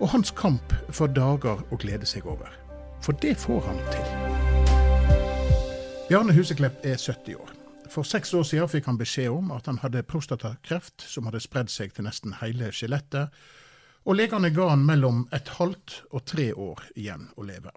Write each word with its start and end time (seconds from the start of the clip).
og 0.00 0.08
hans 0.12 0.30
kamp 0.34 0.74
for 0.90 1.10
dager 1.10 1.62
å 1.70 1.78
glede 1.80 2.06
seg 2.08 2.26
over. 2.26 2.50
For 3.04 3.16
det 3.22 3.36
får 3.42 3.60
han 3.66 3.80
til. 3.92 4.08
Bjarne 6.08 6.34
Huseklepp 6.36 6.84
er 6.84 6.98
70 7.00 7.36
år. 7.40 7.52
For 7.88 8.06
seks 8.06 8.34
år 8.34 8.44
siden 8.48 8.68
fikk 8.68 8.88
han 8.90 8.98
beskjed 8.98 9.30
om 9.30 9.52
at 9.54 9.68
han 9.70 9.78
hadde 9.84 10.02
prostatakreft 10.08 11.04
som 11.06 11.28
hadde 11.28 11.42
spredd 11.44 11.70
seg 11.72 11.94
til 11.94 12.08
nesten 12.08 12.36
hele 12.40 12.72
skjelettet, 12.74 13.32
og 14.04 14.18
legene 14.18 14.50
ga 14.52 14.68
han 14.72 14.84
mellom 14.84 15.24
et 15.32 15.48
halvt 15.56 16.02
og 16.10 16.24
tre 16.28 16.50
år 16.52 16.82
igjen 16.96 17.30
å 17.36 17.46
leve. 17.46 17.72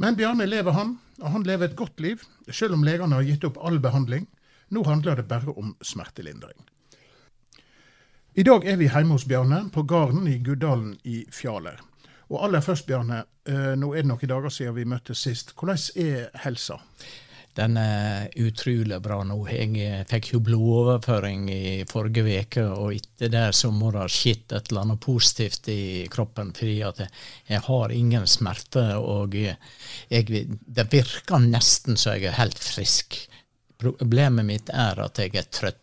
Men 0.00 0.16
Bjarne 0.18 0.46
lever 0.48 0.74
han, 0.74 0.96
og 1.20 1.34
han 1.34 1.44
lever 1.46 1.68
et 1.68 1.78
godt 1.78 2.00
liv, 2.00 2.22
selv 2.48 2.78
om 2.78 2.84
legene 2.86 3.18
har 3.18 3.26
gitt 3.28 3.44
opp 3.46 3.60
all 3.60 3.78
behandling. 3.82 4.26
Nå 4.72 4.82
handler 4.86 5.20
det 5.20 5.28
bare 5.30 5.52
om 5.52 5.74
smertelindring. 5.84 6.56
I 8.34 8.42
dag 8.46 8.62
er 8.62 8.76
vi 8.78 8.86
hjemme 8.86 9.16
hos 9.16 9.24
Bjarne, 9.26 9.64
på 9.74 9.82
gården 9.90 10.28
i 10.30 10.36
Guddalen 10.38 10.92
i 11.02 11.24
Fjaler. 11.34 11.80
Og 12.30 12.44
aller 12.46 12.62
først, 12.62 12.86
Bjarne, 12.86 13.24
eh, 13.42 13.72
nå 13.74 13.88
er 13.90 14.04
det 14.04 14.06
noen 14.06 14.30
dager 14.30 14.52
siden 14.54 14.76
vi 14.76 14.84
møttes 14.86 15.24
sist. 15.26 15.50
Hvordan 15.58 15.80
er 15.98 16.28
helsa? 16.44 16.76
Den 17.58 17.74
er 17.76 18.28
utrolig 18.38 19.00
bra 19.02 19.24
nå. 19.26 19.40
Jeg 19.50 19.74
eh, 19.82 20.04
fikk 20.06 20.30
jo 20.36 20.42
blodoverføring 20.46 21.50
i 21.50 21.64
forrige 21.90 22.44
uke, 22.44 22.68
og 22.70 22.94
etter 23.00 23.34
det 23.34 23.48
så 23.58 23.72
må 23.74 23.90
det 23.90 24.04
ha 24.04 24.06
skjedd 24.20 24.54
et 24.54 24.70
eller 24.70 24.86
annet 24.86 25.02
positivt 25.02 25.66
i 25.74 26.06
kroppen. 26.14 26.54
Fordi 26.54 26.78
at 26.86 27.02
jeg 27.50 27.66
har 27.66 27.96
ingen 27.98 28.30
smerte, 28.30 28.86
og 28.94 29.34
jeg, 29.34 30.46
det 30.78 30.86
virker 30.94 31.42
nesten 31.50 31.98
så 31.98 32.14
jeg 32.14 32.30
er 32.30 32.38
helt 32.38 32.62
frisk. 32.62 33.24
Problemet 33.80 34.46
mitt 34.46 34.70
er 34.70 35.02
at 35.02 35.18
jeg 35.18 35.34
er 35.34 35.50
trøtt. 35.50 35.79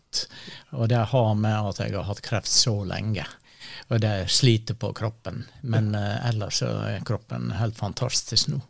Og 0.76 0.88
det 0.92 1.04
har 1.12 1.36
med 1.40 1.72
at 1.72 1.84
jeg 1.84 1.96
har 1.96 2.08
hatt 2.08 2.24
kreft 2.26 2.52
så 2.52 2.80
lenge. 2.88 3.26
Og 3.88 4.02
det 4.04 4.30
sliter 4.32 4.76
på 4.76 4.92
kroppen. 4.94 5.46
Men 5.62 5.94
uh, 5.96 6.28
ellers 6.28 6.62
er 6.66 7.04
kroppen 7.08 7.52
helt 7.58 7.78
fantastisk 7.78 8.52
nå. 8.52 8.62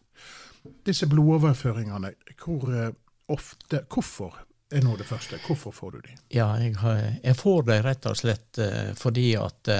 Disse 0.86 1.08
blodoverføringene, 1.10 2.14
hvor 2.44 2.68
uh, 2.74 2.92
ofte, 3.34 3.82
hvorfor 3.90 4.36
er 4.72 4.84
nå 4.84 4.98
det 5.00 5.08
første? 5.08 5.40
Hvorfor 5.48 5.74
får 5.74 5.96
du 5.96 6.00
de? 6.06 6.14
Ja, 6.36 6.52
jeg, 6.60 6.76
har, 6.84 7.02
jeg 7.24 7.40
får 7.40 7.66
de 7.70 7.80
rett 7.86 8.10
og 8.10 8.20
slett 8.20 8.62
uh, 8.62 8.94
fordi 9.00 9.32
at 9.40 9.72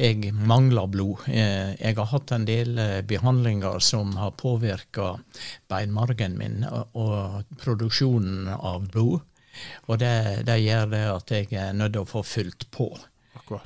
jeg 0.00 0.30
mangler 0.32 0.86
blod. 0.88 1.26
Jeg 1.28 1.96
har 1.98 2.06
hatt 2.08 2.30
en 2.32 2.46
del 2.48 2.78
behandlinger 3.04 3.82
som 3.84 4.14
har 4.16 4.30
påvirka 4.38 5.10
beinmargen 5.68 6.38
min 6.38 6.62
og 6.70 7.50
produksjonen 7.60 8.48
av 8.54 8.86
blod. 8.94 9.18
Og 9.88 9.98
det, 10.00 10.44
det, 10.48 10.60
gjør 10.64 10.90
det 10.92 11.04
at 11.10 11.32
jeg 11.36 11.48
er 11.58 11.72
nødt 11.76 11.96
til 11.96 12.04
å 12.04 12.10
få 12.10 12.22
fylt 12.26 12.68
på 12.74 12.90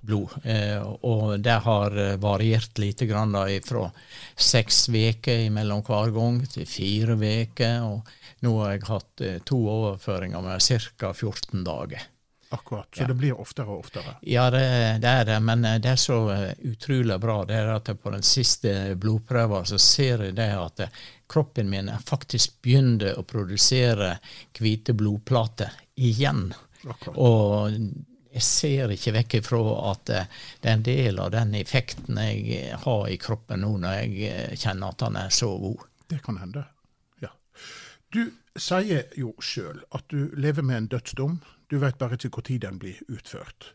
blod. 0.01 0.29
Eh, 0.45 0.81
og 1.05 1.41
det 1.45 1.59
har 1.65 1.97
eh, 1.99 2.17
variert 2.21 2.79
lite 2.79 3.07
grann 3.07 3.35
da, 3.35 3.47
fra 3.65 3.91
seks 4.37 4.89
uker 4.89 5.51
mellom 5.53 5.85
hver 5.85 6.13
gang 6.15 6.41
til 6.49 6.69
fire 6.69 7.19
uker. 7.19 7.85
Og 7.85 8.45
nå 8.45 8.57
har 8.63 8.75
jeg 8.75 8.89
hatt 8.89 9.25
eh, 9.25 9.39
to 9.45 9.61
overføringer 9.61 10.45
med 10.45 10.64
ca. 10.64 11.13
14 11.13 11.64
dager. 11.67 12.08
Akkurat. 12.55 12.89
Så 12.95 13.03
ja. 13.03 13.07
det 13.07 13.15
blir 13.15 13.41
oftere 13.41 13.67
og 13.67 13.81
oftere? 13.85 14.15
Ja, 14.20 14.51
det, 14.51 14.63
det, 15.03 15.09
er 15.09 15.25
det. 15.25 15.41
Men 15.42 15.65
eh, 15.65 15.81
det 15.83 15.91
er 15.91 15.98
så 15.98 16.19
eh, 16.31 16.51
utrolig 16.70 17.17
bra 17.20 17.41
det 17.48 17.57
er 17.59 17.73
at 17.75 17.91
på 18.03 18.13
den 18.15 18.23
siste 18.23 18.95
blodprøven 19.01 19.67
så 19.67 19.79
ser 19.83 20.23
jeg 20.29 20.37
det 20.39 20.51
at 20.55 20.85
kroppen 21.31 21.70
min 21.73 21.91
faktisk 22.07 22.61
begynner 22.63 23.19
å 23.19 23.25
produsere 23.27 24.13
hvite 24.55 24.95
blodplater 24.95 25.75
igjen. 25.98 26.53
Akkurat. 26.85 27.19
Og 27.19 27.75
jeg 28.35 28.47
ser 28.47 28.95
ikke 28.95 29.17
vekk 29.19 29.37
ifra 29.41 29.61
at 29.91 30.07
det 30.07 30.70
er 30.70 30.77
en 30.77 30.87
del 30.87 31.19
av 31.23 31.33
den 31.35 31.57
effekten 31.59 32.19
jeg 32.23 32.79
har 32.85 33.05
i 33.11 33.19
kroppen 33.19 33.63
nå, 33.67 33.73
når 33.83 33.98
jeg 33.98 34.63
kjenner 34.63 34.95
at 34.95 35.05
han 35.07 35.19
er 35.25 35.35
så 35.35 35.51
god. 35.59 35.85
Det 36.11 36.23
kan 36.23 36.39
hende, 36.39 36.64
ja. 37.23 37.31
Du 38.14 38.27
sier 38.55 39.07
jo 39.19 39.33
sjøl 39.43 39.81
at 39.95 40.07
du 40.11 40.31
lever 40.39 40.63
med 40.67 40.77
en 40.77 40.91
dødsdom. 40.95 41.39
Du 41.74 41.80
vet 41.83 41.96
bare 41.98 42.14
ikke 42.14 42.30
når 42.30 42.58
den 42.62 42.77
blir 42.79 42.98
utført. 43.11 43.73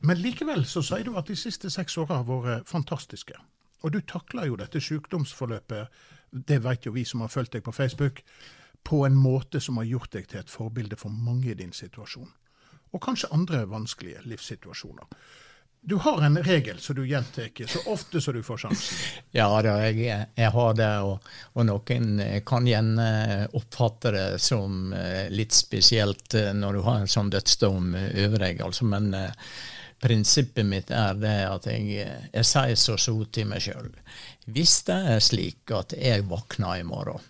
Men 0.00 0.16
likevel 0.16 0.62
så 0.64 0.80
sier 0.80 1.04
du 1.04 1.18
at 1.20 1.28
de 1.28 1.34
siste 1.36 1.68
seks 1.68 1.98
åra 2.00 2.22
har 2.22 2.24
vært 2.24 2.68
fantastiske. 2.68 3.36
Og 3.84 3.92
du 3.92 3.98
takler 4.00 4.46
jo 4.48 4.56
dette 4.56 4.80
sykdomsforløpet, 4.80 5.90
det 6.32 6.62
vet 6.64 6.86
jo 6.86 6.94
vi 6.94 7.04
som 7.04 7.20
har 7.20 7.28
fulgt 7.28 7.52
deg 7.52 7.64
på 7.66 7.74
Facebook, 7.76 8.22
på 8.88 9.02
en 9.04 9.18
måte 9.20 9.60
som 9.60 9.76
har 9.76 9.84
gjort 9.84 10.14
deg 10.16 10.30
til 10.30 10.40
et 10.40 10.54
forbilde 10.54 10.96
for 10.96 11.12
mange 11.12 11.50
i 11.50 11.58
din 11.58 11.76
situasjon. 11.76 12.32
Og 12.96 13.04
kanskje 13.04 13.28
andre 13.36 13.66
vanskelige 13.68 14.24
livssituasjoner. 14.24 15.04
Du 15.80 15.94
har 16.02 16.22
en 16.22 16.38
regel 16.42 16.78
som 16.82 16.96
du 16.96 17.04
gjentar 17.06 17.66
så 17.68 17.78
ofte 17.92 18.20
som 18.20 18.34
du 18.34 18.42
får 18.42 18.58
sjansen. 18.64 18.98
Ja, 19.30 19.46
da, 19.62 19.76
jeg, 19.86 20.00
jeg, 20.34 20.50
har 20.50 20.74
det, 20.74 20.88
og, 21.06 21.28
og, 21.52 21.62
noen 21.68 22.18
kan 22.48 22.66
gjerne 22.66 23.06
oppfatte 23.54 24.10
det 24.14 24.26
som 24.42 24.90
eh, 24.96 25.28
litt 25.30 25.54
spesielt 25.54 26.34
eh, 26.34 26.50
når 26.56 26.78
du 26.78 26.82
har 26.88 26.98
en 27.00 27.14
sånn 27.14 27.30
dødsdom 27.30 27.94
over 27.94 28.42
deg. 28.42 28.64
Altså, 28.66 28.88
men 28.90 29.12
eh, 29.14 29.30
prinsippet 30.02 30.66
mitt 30.66 30.90
er 30.90 31.14
det 31.22 31.38
at 31.46 31.70
jeg, 31.70 32.02
jeg 32.32 32.50
sier 32.50 32.82
så 32.82 32.98
så 32.98 33.16
til 33.30 33.48
meg 33.52 33.62
sjøl. 33.68 33.94
Hvis 34.50 34.80
det 34.90 34.98
er 35.14 35.22
slik 35.22 35.70
at 35.74 35.94
jeg 35.94 36.26
våkner 36.26 36.82
i 36.82 36.86
morgen 36.86 37.22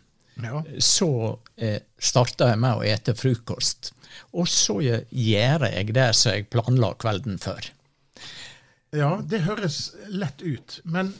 ja. 0.42 0.64
Så 0.78 1.38
eh, 1.56 1.80
starter 1.98 2.52
jeg 2.52 2.60
med 2.60 2.76
å 2.76 2.84
ete 2.84 3.14
frokost. 3.16 3.92
Og 4.36 4.48
så 4.48 4.80
gjør 4.84 5.68
jeg 5.70 5.94
det 5.96 6.10
som 6.16 6.34
jeg 6.34 6.48
planla 6.52 6.92
kvelden 7.00 7.40
før. 7.40 7.70
Ja, 8.94 9.16
det 9.22 9.42
høres 9.46 9.94
lett 10.08 10.42
ut. 10.42 10.80
Men 10.84 11.14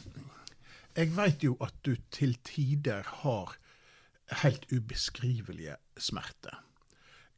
jeg 0.97 1.11
veit 1.17 1.43
jo 1.43 1.57
at 1.63 1.75
du 1.83 1.95
til 2.13 2.37
tider 2.47 3.05
har 3.21 3.57
helt 4.43 4.65
ubeskrivelige 4.71 5.77
smerter. 5.99 6.63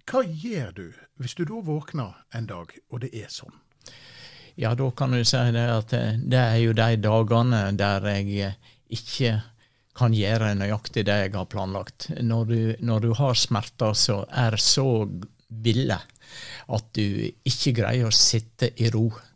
Hva 0.10 0.24
gjør 0.26 0.72
du 0.74 0.86
hvis 1.22 1.36
du 1.38 1.44
da 1.46 1.60
våkner 1.66 2.16
en 2.34 2.48
dag, 2.50 2.72
og 2.90 3.04
det 3.04 3.12
er 3.14 3.30
sånn? 3.30 3.54
Ja, 4.60 4.74
da 4.76 4.90
kan 4.92 5.14
du 5.14 5.22
si 5.24 5.40
det 5.56 5.66
at 5.72 5.94
det 5.94 6.40
er 6.40 6.58
jo 6.60 6.74
de 6.76 6.96
dagene 7.00 7.62
der 7.78 8.08
jeg 8.10 8.54
ikke 8.90 9.38
kan 10.00 10.16
gjøre 10.16 10.54
nøyaktig 10.58 11.06
det 11.08 11.18
jeg 11.24 11.34
har 11.36 11.48
planlagt. 11.52 12.10
Når 12.24 12.50
du, 12.50 12.60
når 12.80 13.06
du 13.06 13.10
har 13.20 13.38
smerter 13.38 13.96
som 13.98 14.26
er 14.32 14.58
så 14.62 14.88
ville 15.50 15.98
at 16.70 16.90
du 16.94 17.30
ikke 17.48 17.74
greier 17.82 18.10
å 18.10 18.16
sitte 18.16 18.72
i 18.78 18.90
ro, 18.94 19.08
eh, 19.10 19.29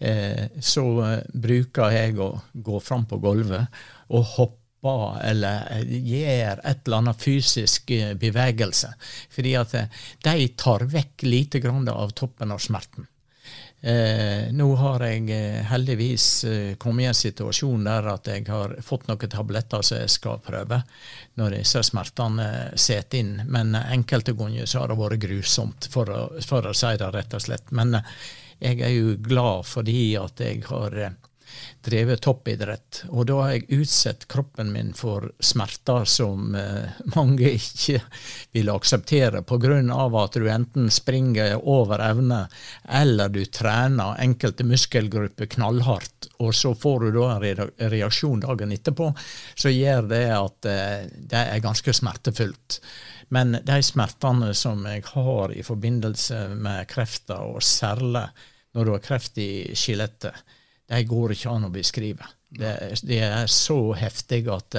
så 0.00 0.84
eh, 1.04 1.18
bruker 1.32 1.92
jeg 1.92 2.16
å 2.20 2.30
gå 2.52 2.80
fram 2.80 3.04
på 3.08 3.18
gulvet 3.20 3.80
og 4.08 4.24
hoppe 4.36 4.94
eller 5.28 5.82
gjør 5.84 6.62
et 6.64 6.86
eller 6.86 7.02
annet 7.02 7.20
fysisk 7.20 7.90
eh, 7.92 8.14
bevegelse. 8.16 8.94
Fordi 9.30 9.54
at 9.60 9.76
de 10.24 10.48
tar 10.56 10.86
vekk 10.88 11.26
lite 11.28 11.60
grann 11.60 11.88
av 11.92 12.14
toppen 12.16 12.54
av 12.54 12.62
smerten. 12.64 13.08
Eh, 13.82 14.50
nå 14.52 14.66
har 14.76 15.00
jeg 15.06 15.30
eh, 15.32 15.62
heldigvis 15.64 16.24
eh, 16.44 16.74
kommet 16.76 17.06
i 17.06 17.08
en 17.08 17.16
situasjon 17.16 17.86
der 17.86 18.10
at 18.12 18.28
jeg 18.28 18.44
har 18.52 18.74
fått 18.84 19.06
noen 19.08 19.32
tabletter 19.32 19.80
som 19.80 20.02
jeg 20.02 20.12
skal 20.12 20.42
prøve 20.44 20.82
når 21.40 21.56
disse 21.56 21.80
smertene 21.88 22.50
setter 22.76 23.22
inn. 23.22 23.38
Men 23.48 23.72
enkelte 23.80 24.36
ganger 24.36 24.68
så 24.68 24.82
har 24.82 24.92
det 24.92 24.98
vært 25.00 25.24
grusomt, 25.24 25.88
for 25.92 26.12
å, 26.12 26.20
for 26.44 26.68
å 26.68 26.76
si 26.76 26.92
det 27.00 27.08
rett 27.14 27.36
og 27.38 27.44
slett. 27.46 27.72
Men 27.72 27.96
eh, 27.96 28.12
jeg 28.60 28.80
er 28.84 28.94
jo 28.94 29.16
glad 29.24 29.66
fordi 29.68 30.14
at 30.20 30.40
jeg 30.44 30.62
har 30.68 30.96
eh, 30.96 31.18
drevet 31.82 32.20
toppidrett. 32.20 33.02
Og 33.08 33.26
da 33.26 33.38
har 33.40 33.52
jeg 33.54 33.80
utsatt 33.80 34.26
kroppen 34.30 34.72
min 34.74 34.92
for 34.96 35.30
smerter 35.40 36.04
som 36.08 36.54
eh, 36.58 37.00
mange 37.16 37.54
ikke 37.56 38.00
vil 38.54 38.72
akseptere, 38.72 39.42
pga. 39.42 39.78
at 40.22 40.36
du 40.36 40.48
enten 40.50 40.90
springer 40.90 41.56
over 41.58 42.02
evne, 42.04 42.46
eller 42.84 43.28
du 43.28 43.44
trener 43.44 44.20
enkelte 44.20 44.64
muskelgrupper 44.64 45.50
knallhardt, 45.56 46.30
og 46.38 46.54
så 46.54 46.74
får 46.74 47.06
du 47.06 47.20
da 47.20 47.30
en 47.36 47.90
reaksjon 47.90 48.44
dagen 48.44 48.72
etterpå, 48.72 49.12
så 49.54 49.72
gjør 49.72 50.10
det 50.10 50.26
at 50.36 50.70
eh, 50.70 51.08
det 51.32 51.46
er 51.46 51.64
ganske 51.64 51.94
smertefullt. 51.96 52.80
Men 53.30 53.60
de 53.62 53.82
smertene 53.86 54.50
som 54.58 54.82
jeg 54.90 55.04
har 55.12 55.52
i 55.54 55.62
forbindelse 55.62 56.48
med 56.58 56.88
krefter, 56.90 57.38
og 57.54 57.62
særlig 57.62 58.26
når 58.74 58.84
du 58.84 58.92
har 58.94 59.04
kreft 59.04 59.38
i 59.38 59.50
skjelettet, 59.76 60.36
de 60.90 61.00
går 61.06 61.34
ikke 61.34 61.54
an 61.54 61.68
å 61.68 61.72
beskrive. 61.74 62.26
Det, 62.50 62.70
er 63.14 63.46
så 63.46 63.78
heftig 63.94 64.42
at 64.50 64.74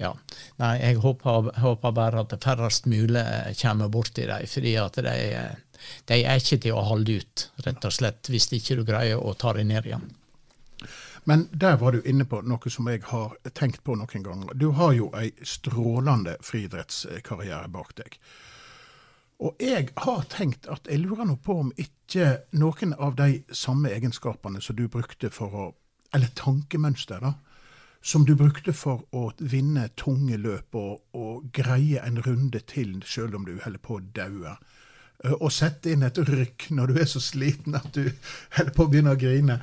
ja. 0.00 0.10
Nei, 0.58 0.72
jeg 0.80 0.98
håper, 1.04 1.52
håper 1.62 1.92
bare 1.94 2.24
at 2.24 2.34
færrest 2.42 2.88
mulig 2.90 3.22
kommer 3.60 3.92
borti 3.92 4.26
dem, 4.26 4.46
fordi 4.50 4.74
at 4.80 4.98
de, 5.06 5.44
de, 6.10 6.18
er 6.18 6.40
ikke 6.40 6.58
til 6.64 6.74
å 6.74 6.86
holde 6.88 7.20
ut, 7.20 7.46
rett 7.66 7.86
og 7.86 7.94
slett, 7.94 8.32
hvis 8.32 8.50
ikke 8.58 8.80
du 8.80 8.84
greier 8.88 9.22
å 9.22 9.36
ta 9.38 9.54
dem 9.54 9.70
ned 9.70 9.86
igjen. 9.86 10.08
Men 11.28 11.46
der 11.52 11.76
var 11.76 11.92
du 11.94 12.02
inne 12.08 12.24
på 12.26 12.40
noe 12.42 12.72
som 12.72 12.88
jeg 12.90 13.04
har 13.10 13.36
tenkt 13.54 13.84
på 13.84 13.94
noen 13.94 14.24
ganger. 14.24 14.54
Du 14.56 14.70
har 14.74 14.94
jo 14.96 15.10
ei 15.14 15.30
strålende 15.46 16.38
friidrettskarriere 16.42 17.68
bak 17.70 17.92
deg. 18.00 18.16
Og 19.40 19.62
jeg 19.62 19.88
har 19.96 20.24
tenkt 20.28 20.68
at 20.68 20.88
jeg 20.90 21.00
lurer 21.00 21.24
nå 21.24 21.38
på 21.40 21.56
om 21.62 21.70
ikke 21.80 22.42
noen 22.60 22.92
av 23.00 23.14
de 23.16 23.40
samme 23.56 23.88
egenskapene 23.88 24.60
som 24.60 24.76
du 24.76 24.86
brukte 24.88 25.30
for 25.32 25.54
å 25.54 25.68
Eller 26.12 26.26
tankemønster, 26.34 27.20
da. 27.22 27.34
Som 28.02 28.24
du 28.26 28.32
brukte 28.34 28.72
for 28.74 29.04
å 29.14 29.28
vinne 29.38 29.84
tunge 29.94 30.36
løp 30.36 30.74
og, 30.74 31.04
og 31.14 31.44
greie 31.54 32.02
en 32.02 32.18
runde 32.18 32.58
til 32.66 32.96
selv 33.06 33.36
om 33.38 33.44
du 33.46 33.60
holder 33.62 33.78
på 33.78 34.00
å 34.00 34.02
daue. 34.16 34.56
Og 35.38 35.52
sette 35.54 35.92
inn 35.92 36.02
et 36.02 36.18
rykk 36.18 36.72
når 36.74 36.90
du 36.90 36.98
er 36.98 37.06
så 37.06 37.22
sliten 37.22 37.78
at 37.78 37.94
du 37.94 38.10
holder 38.56 38.74
på 38.74 38.88
å 38.88 38.90
begynne 38.90 39.14
å 39.14 39.20
grine. 39.20 39.60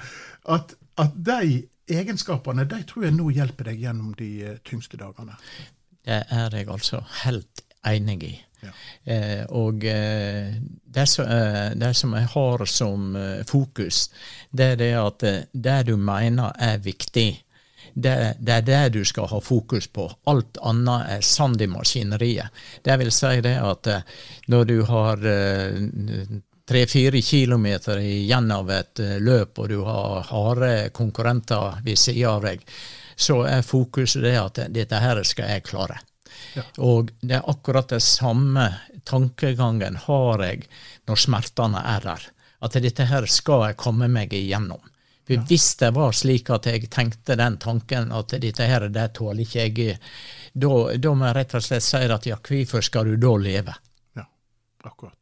At 0.48 0.78
at 0.98 1.14
de 1.14 1.68
egenskapene 1.88 2.66
de 2.66 2.82
tror 2.90 3.08
jeg 3.08 3.16
nå 3.18 3.30
hjelper 3.36 3.72
deg 3.72 3.86
gjennom 3.86 4.14
de 4.18 4.30
uh, 4.44 4.58
tyngste 4.66 5.00
dagene. 5.00 5.38
Det 6.08 6.24
er 6.34 6.56
jeg 6.56 6.70
altså 6.72 7.04
helt 7.24 7.64
enig 7.86 8.24
i. 8.24 8.34
Ja. 8.62 8.70
Eh, 9.04 9.44
og 9.50 9.86
eh, 9.86 10.48
eh, 10.48 10.56
det, 10.94 11.08
som, 11.08 12.14
jeg 12.14 12.30
har 12.34 12.66
som 12.66 13.16
eh, 13.16 13.44
fokus, 13.48 14.10
det 14.50 14.72
er 14.74 14.80
det 14.82 14.94
at 14.98 15.28
det 15.52 15.78
du 15.88 15.96
mener 15.98 16.56
er 16.60 16.82
viktig, 16.82 17.30
det, 17.94 18.16
det, 18.40 18.54
er 18.54 18.66
det 18.66 18.82
du 18.94 19.06
skal 19.06 19.30
ha 19.32 19.40
fokus 19.42 19.88
på. 19.88 20.10
Alt 20.30 20.60
annet 20.62 21.14
er 21.18 21.22
sand 21.26 21.62
i 21.62 21.70
maskineriet. 21.70 22.54
Det 22.84 22.98
vil 23.02 23.10
si 23.14 23.40
det 23.42 23.56
at 23.58 23.90
når 24.54 24.68
du 24.70 24.76
har 24.86 25.24
tre-fire 26.68 27.22
kilometer 27.26 28.04
igjen 28.04 28.52
av 28.54 28.70
et 28.76 29.02
løp, 29.24 29.58
og 29.58 29.72
du 29.74 29.80
har 29.88 30.30
harde 30.30 30.72
konkurrenter 30.94 31.82
ved 31.82 31.98
siden 31.98 32.30
av 32.36 32.46
deg, 32.46 32.62
så 33.18 33.40
er 33.50 33.66
fokuset 33.66 34.22
det 34.22 34.38
at 34.44 34.62
dette 34.70 35.02
her 35.02 35.24
skal 35.26 35.56
jeg 35.56 35.66
klare. 35.66 35.98
Ja. 36.56 36.64
Og 36.84 37.12
det 37.22 37.40
er 37.40 37.50
akkurat 37.50 37.90
det 37.94 38.02
samme 38.06 38.68
tankegangen 39.08 39.98
har 40.08 40.44
jeg 40.44 40.68
når 41.08 41.24
smertene 41.24 41.84
er 41.96 42.06
der. 42.06 42.30
At 42.66 42.78
dette 42.82 43.06
her 43.06 43.28
skal 43.30 43.68
jeg 43.68 43.80
komme 43.80 44.10
meg 44.12 44.34
igjennom. 44.34 44.82
For. 45.28 45.44
Hvis 45.50 45.76
det 45.76 45.92
var 45.92 46.16
slik 46.16 46.50
at 46.56 46.70
jeg 46.70 46.88
tenkte 46.90 47.36
den 47.36 47.58
tanken 47.60 48.14
at 48.16 48.32
dette 48.40 48.64
her, 48.64 48.88
det 48.88 49.10
tåler 49.18 49.44
ikke 49.44 49.66
jeg, 49.66 49.98
da, 50.56 50.72
da 50.96 51.14
må 51.14 51.28
jeg 51.28 51.36
rett 51.36 51.56
og 51.60 51.66
slett 51.66 51.84
si 51.84 52.00
at 52.16 52.30
ja, 52.30 52.40
hvorfor 52.40 52.86
skal 52.86 53.12
du 53.12 53.18
da 53.20 53.34
leve? 53.42 53.76
Ja, 54.16 54.24
akkurat. 54.88 55.18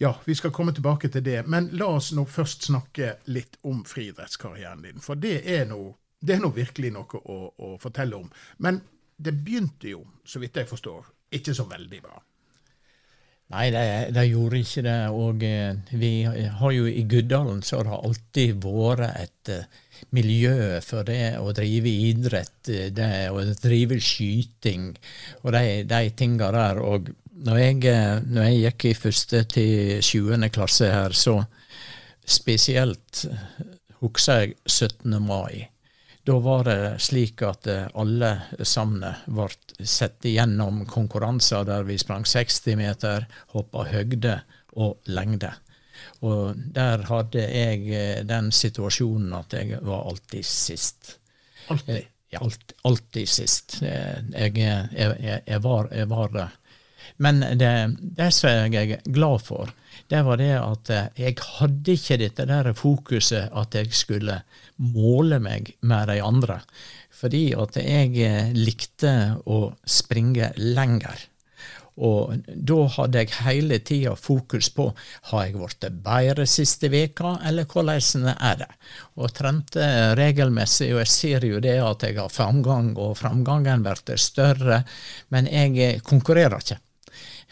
Ja, 0.00 0.12
vi 0.24 0.34
skal 0.34 0.52
komme 0.54 0.72
tilbake 0.72 1.08
til 1.08 1.24
det. 1.24 1.46
Men 1.46 1.70
la 1.72 1.88
oss 1.96 2.12
nå 2.14 2.22
først 2.28 2.68
snakke 2.68 3.16
litt 3.34 3.56
om 3.66 3.80
friidrettskarrieren 3.86 4.84
din. 4.84 5.00
For 5.02 5.18
det 5.18 5.40
er 5.56 5.64
nå, 5.66 5.80
det 6.20 6.36
er 6.36 6.44
nå 6.44 6.52
virkelig 6.54 6.92
noe 6.94 7.18
å, 7.24 7.38
å, 7.56 7.72
fortelle 7.82 8.20
om. 8.20 8.28
Men 8.62 8.78
det 9.18 9.34
begynte 9.34 9.92
jo, 9.92 10.04
så 10.24 10.40
vidt 10.42 10.56
jeg 10.56 10.68
forstår, 10.70 11.06
ikke 11.34 11.54
så 11.54 11.66
veldig 11.68 12.02
bra. 12.02 12.18
Nei, 13.48 13.70
det, 13.72 13.82
det 14.12 14.26
gjorde 14.28 14.58
ikke 14.60 14.82
det. 14.84 14.96
Og 15.16 15.44
eh, 15.46 15.92
vi 15.96 16.10
har 16.28 16.72
jo 16.74 16.88
i 16.88 17.04
Guddalen 17.08 17.62
så 17.64 17.78
har 17.78 17.88
det 17.88 18.00
alltid 18.08 18.58
vært 18.60 19.06
et 19.08 19.52
eh, 19.54 19.78
miljø 20.16 20.80
for 20.84 21.08
det 21.08 21.38
å 21.40 21.54
drive 21.56 21.94
idrett, 22.10 22.68
eh, 22.68 22.90
det 22.92 23.08
å 23.32 23.40
drive 23.62 23.96
skyting 24.04 24.90
og 25.40 25.56
de, 25.56 25.64
de 25.88 26.02
tinga 26.20 26.50
der. 26.58 26.82
Og 26.84 27.08
når 27.48 27.62
jeg, 27.62 27.80
eh, 27.88 28.20
når 28.28 28.48
jeg, 28.50 28.60
gikk 28.66 28.84
i 28.90 28.94
første 28.98 29.42
til 29.54 30.04
sjuende 30.04 30.52
klasse 30.52 30.92
her, 30.92 31.16
så 31.16 31.40
spesielt 32.28 33.24
husker 34.02 34.44
jeg 34.44 34.56
17. 34.68 35.16
mai. 35.24 35.70
Da 36.28 36.38
var 36.38 36.64
det 36.64 36.98
slik 37.00 37.40
at 37.40 37.66
eh, 37.72 37.86
alle 37.96 38.34
sammen 38.60 39.00
ble 39.32 39.86
sett 39.88 40.26
igjennom 40.28 40.82
konkurranser 40.84 41.64
der 41.64 41.86
vi 41.88 41.96
sprang 41.96 42.26
60 42.28 42.76
meter, 42.76 43.24
hoppa 43.54 43.86
høgde 43.88 44.34
og 44.76 45.08
lengde. 45.08 45.54
Og 46.20 46.60
der 46.76 47.06
hadde 47.08 47.46
jeg 47.48 47.88
eh, 47.96 48.20
den 48.28 48.52
situasjonen 48.52 49.32
at 49.40 49.56
jeg 49.56 49.80
var 49.88 50.04
alltid 50.10 50.44
sist. 50.44 51.14
Alltid? 51.72 52.12
Ja, 52.28 52.42
alltid, 52.44 52.76
alltid 52.92 53.32
sist. 53.32 53.78
Jeg, 53.80 54.52
jeg, 54.52 54.92
jeg, 54.92 55.40
jeg 55.48 55.64
var, 55.64 55.88
var 56.12 56.36
det. 56.36 56.48
Men 57.16 57.40
det, 57.60 57.72
det 57.98 58.30
som 58.36 58.72
jeg 58.72 58.98
er 58.98 59.04
glad 59.08 59.44
for, 59.46 59.72
det 60.08 60.20
var 60.24 60.40
det 60.40 60.52
at 60.56 60.92
eh, 60.94 61.08
jeg 61.18 61.38
hadde 61.58 61.96
ikke 61.96 62.20
dette 62.20 62.46
der 62.48 62.70
fokuset 62.76 63.50
at 63.52 63.74
jeg 63.76 63.92
skulle 63.96 64.40
måle 64.94 65.40
meg 65.42 65.74
med 65.80 66.12
de 66.12 66.20
andre. 66.24 66.60
Fordi 67.18 67.48
at 67.58 67.80
jeg 67.80 68.14
eh, 68.22 68.54
likte 68.54 69.12
å 69.46 69.64
springe 69.84 70.52
lenger. 70.56 71.26
Og 71.98 72.44
da 72.46 72.76
hadde 72.94 73.24
jeg 73.24 73.34
hele 73.42 73.80
tida 73.82 74.12
fokus 74.14 74.68
på 74.70 74.86
har 75.32 75.46
jeg 75.48 75.56
blitt 75.58 75.86
bedre 76.04 76.46
siste 76.46 76.90
veka, 76.92 77.34
eller 77.48 77.66
hvordan 77.66 78.28
er 78.36 78.60
det? 78.60 78.68
Og 79.18 79.32
trente 79.34 79.88
regelmessig, 80.18 80.92
og 80.94 81.02
jeg 81.02 81.14
ser 81.14 81.48
jo 81.48 81.58
det 81.64 81.80
at 81.82 82.06
jeg 82.06 82.20
har 82.20 82.30
framgang, 82.30 82.92
og 82.96 83.16
framgangen 83.18 83.82
blir 83.82 84.20
større, 84.22 84.84
men 85.34 85.50
jeg 85.50 85.74
eh, 85.82 86.04
konkurrerer 86.06 86.62
ikke. 86.62 86.78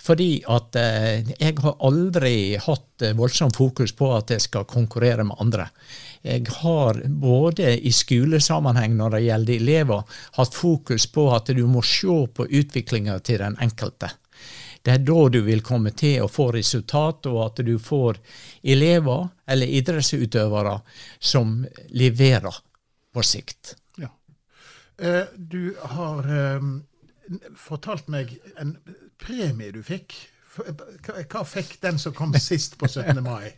Fordi 0.06 0.30
at 0.52 0.76
eh, 0.78 1.30
jeg 1.34 1.56
har 1.64 1.78
aldri 1.84 2.36
hatt 2.62 3.02
eh, 3.02 3.14
voldsomt 3.18 3.56
fokus 3.58 3.94
på 3.96 4.12
at 4.14 4.30
jeg 4.30 4.44
skal 4.44 4.66
konkurrere 4.70 5.24
med 5.26 5.40
andre. 5.42 5.68
Jeg 6.26 6.46
har 6.60 7.00
både 7.06 7.72
i 7.76 7.92
skolesammenheng 7.94 8.94
når 8.98 9.16
det 9.16 9.24
gjelder 9.24 9.56
elever, 9.56 10.20
hatt 10.38 10.54
fokus 10.54 11.08
på 11.10 11.26
at 11.34 11.50
du 11.56 11.64
må 11.70 11.82
se 11.86 12.20
på 12.34 12.46
utviklinga 12.46 13.18
til 13.26 13.42
den 13.42 13.58
enkelte. 13.62 14.12
Det 14.86 14.94
er 14.94 15.02
da 15.02 15.24
du 15.34 15.40
vil 15.42 15.64
komme 15.66 15.90
til 15.98 16.22
å 16.22 16.30
få 16.30 16.52
resultat, 16.54 17.26
og 17.26 17.40
at 17.42 17.64
du 17.66 17.74
får 17.82 18.20
elever 18.62 19.26
eller 19.50 19.72
idrettsutøvere 19.80 20.76
som 21.18 21.58
leverer 21.98 22.60
på 23.10 23.24
sikt. 23.26 23.74
Ja. 23.98 24.12
Eh, 25.02 25.24
du 25.34 25.74
har 25.96 26.30
fortalt 27.58 28.06
meg 28.12 28.36
en 28.60 28.76
premie 29.20 29.72
du 29.74 29.82
fikk. 29.86 30.16
Hva 30.56 31.42
fikk 31.44 31.76
den 31.82 31.98
som 32.00 32.14
kom 32.16 32.32
sist 32.40 32.78
på 32.80 32.88
17. 32.88 33.20
mai? 33.24 33.50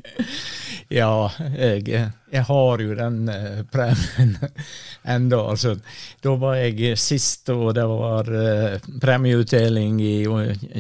ja, 1.01 1.31
jeg, 1.55 1.85
jeg, 2.33 2.43
har 2.49 2.83
jo 2.83 2.97
den 2.99 3.21
uh, 3.31 3.61
premien 3.71 4.35
enda. 5.17 5.43
Altså, 5.53 5.77
da 6.25 6.35
var 6.41 6.59
jeg 6.59 6.99
sist, 6.99 7.49
og 7.55 7.73
det 7.79 7.87
var 7.91 8.33
uh, 8.33 8.91
premieutdeling 9.01 10.01
i 10.03 10.17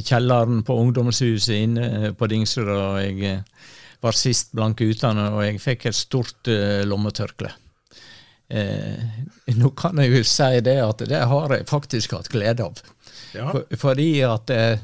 kjelleren 0.02 0.64
på 0.66 0.80
ungdomshuset 0.82 1.54
inne 1.54 2.12
på 2.18 2.30
Dingsrud. 2.30 2.74
Og 2.74 3.00
jeg 3.04 3.40
var 4.02 4.18
sist 4.18 4.52
blant 4.54 4.78
guttene, 4.78 5.30
og 5.34 5.46
jeg 5.46 5.62
fikk 5.62 5.88
et 5.90 5.98
stort 5.98 6.50
lommetørkle. 6.86 7.50
nå 9.58 9.70
kan 9.76 9.98
jeg 10.00 10.12
jo 10.14 10.20
si 10.24 10.60
det 10.64 10.78
at 10.80 11.02
det 11.10 11.18
har 11.30 11.52
jeg 11.52 11.66
faktisk 11.68 12.14
hatt 12.16 12.30
glede 12.32 12.64
av. 12.64 12.78
Ja. 13.34 13.50
For, 13.52 13.64
fordi 13.76 14.20
at 14.20 14.50
eh, 14.50 14.78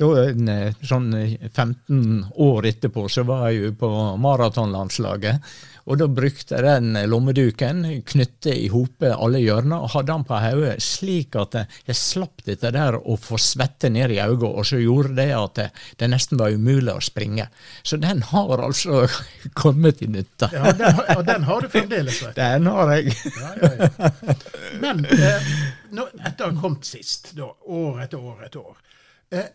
da, 0.00 0.10
eh, 0.28 0.74
sånn 0.84 1.08
15 1.52 2.26
år 2.44 2.68
etterpå 2.72 3.06
så 3.12 3.24
var 3.28 3.48
jeg 3.50 3.62
jo 3.62 3.72
på 3.80 3.90
maratonlandslaget. 4.22 5.56
Og 5.86 6.00
da 6.00 6.08
brukte 6.10 6.56
jeg 6.56 6.64
den 6.66 6.96
lommeduken, 7.06 7.84
knytte 8.10 8.50
i 8.50 8.66
hope 8.72 9.06
alle 9.14 9.38
hjørner, 9.38 9.84
og 9.84 9.92
hadde 9.92 10.10
den 10.10 10.24
på 10.26 10.38
hodet 10.42 10.72
slik 10.82 11.36
at 11.38 11.54
jeg 11.86 11.98
slapp 11.98 12.42
dette 12.46 12.72
der 12.74 12.96
å 12.98 13.14
få 13.20 13.38
svette 13.38 13.90
ned 13.94 14.10
i 14.10 14.18
øynene, 14.18 14.50
og 14.50 14.66
så 14.66 14.80
gjorde 14.82 15.14
det 15.14 15.28
at 15.36 15.54
det, 15.60 15.66
det, 16.00 16.08
nesten 16.10 16.40
var 16.40 16.56
umulig 16.56 16.90
å 16.90 17.04
springe. 17.04 17.46
Så 17.86 18.00
den 18.02 18.24
har 18.32 18.64
altså 18.66 19.04
kommet 19.62 20.00
til 20.00 20.10
nytte. 20.16 20.50
Ja, 20.52 20.72
den, 20.74 20.98
og 21.14 21.22
den 21.28 21.46
har 21.46 21.62
du 21.62 21.70
fremdeles, 21.70 22.18
vet 22.24 22.34
du. 22.34 22.40
Den 22.42 22.66
har 22.72 22.92
jeg. 22.96 23.14
Ja, 23.36 23.52
ja, 23.62 23.70
ja. 23.78 24.34
Men 24.82 25.04
eh, 25.06 25.52
nå, 25.94 26.08
etter 26.18 26.48
å 26.48 26.50
ha 26.50 26.64
kommet 26.66 26.88
sist, 26.88 27.30
da, 27.38 27.46
år 27.46 28.02
etter 28.08 28.26
år 28.26 28.42
etter 28.48 28.66
år, 28.74 28.82
eh, 29.30 29.48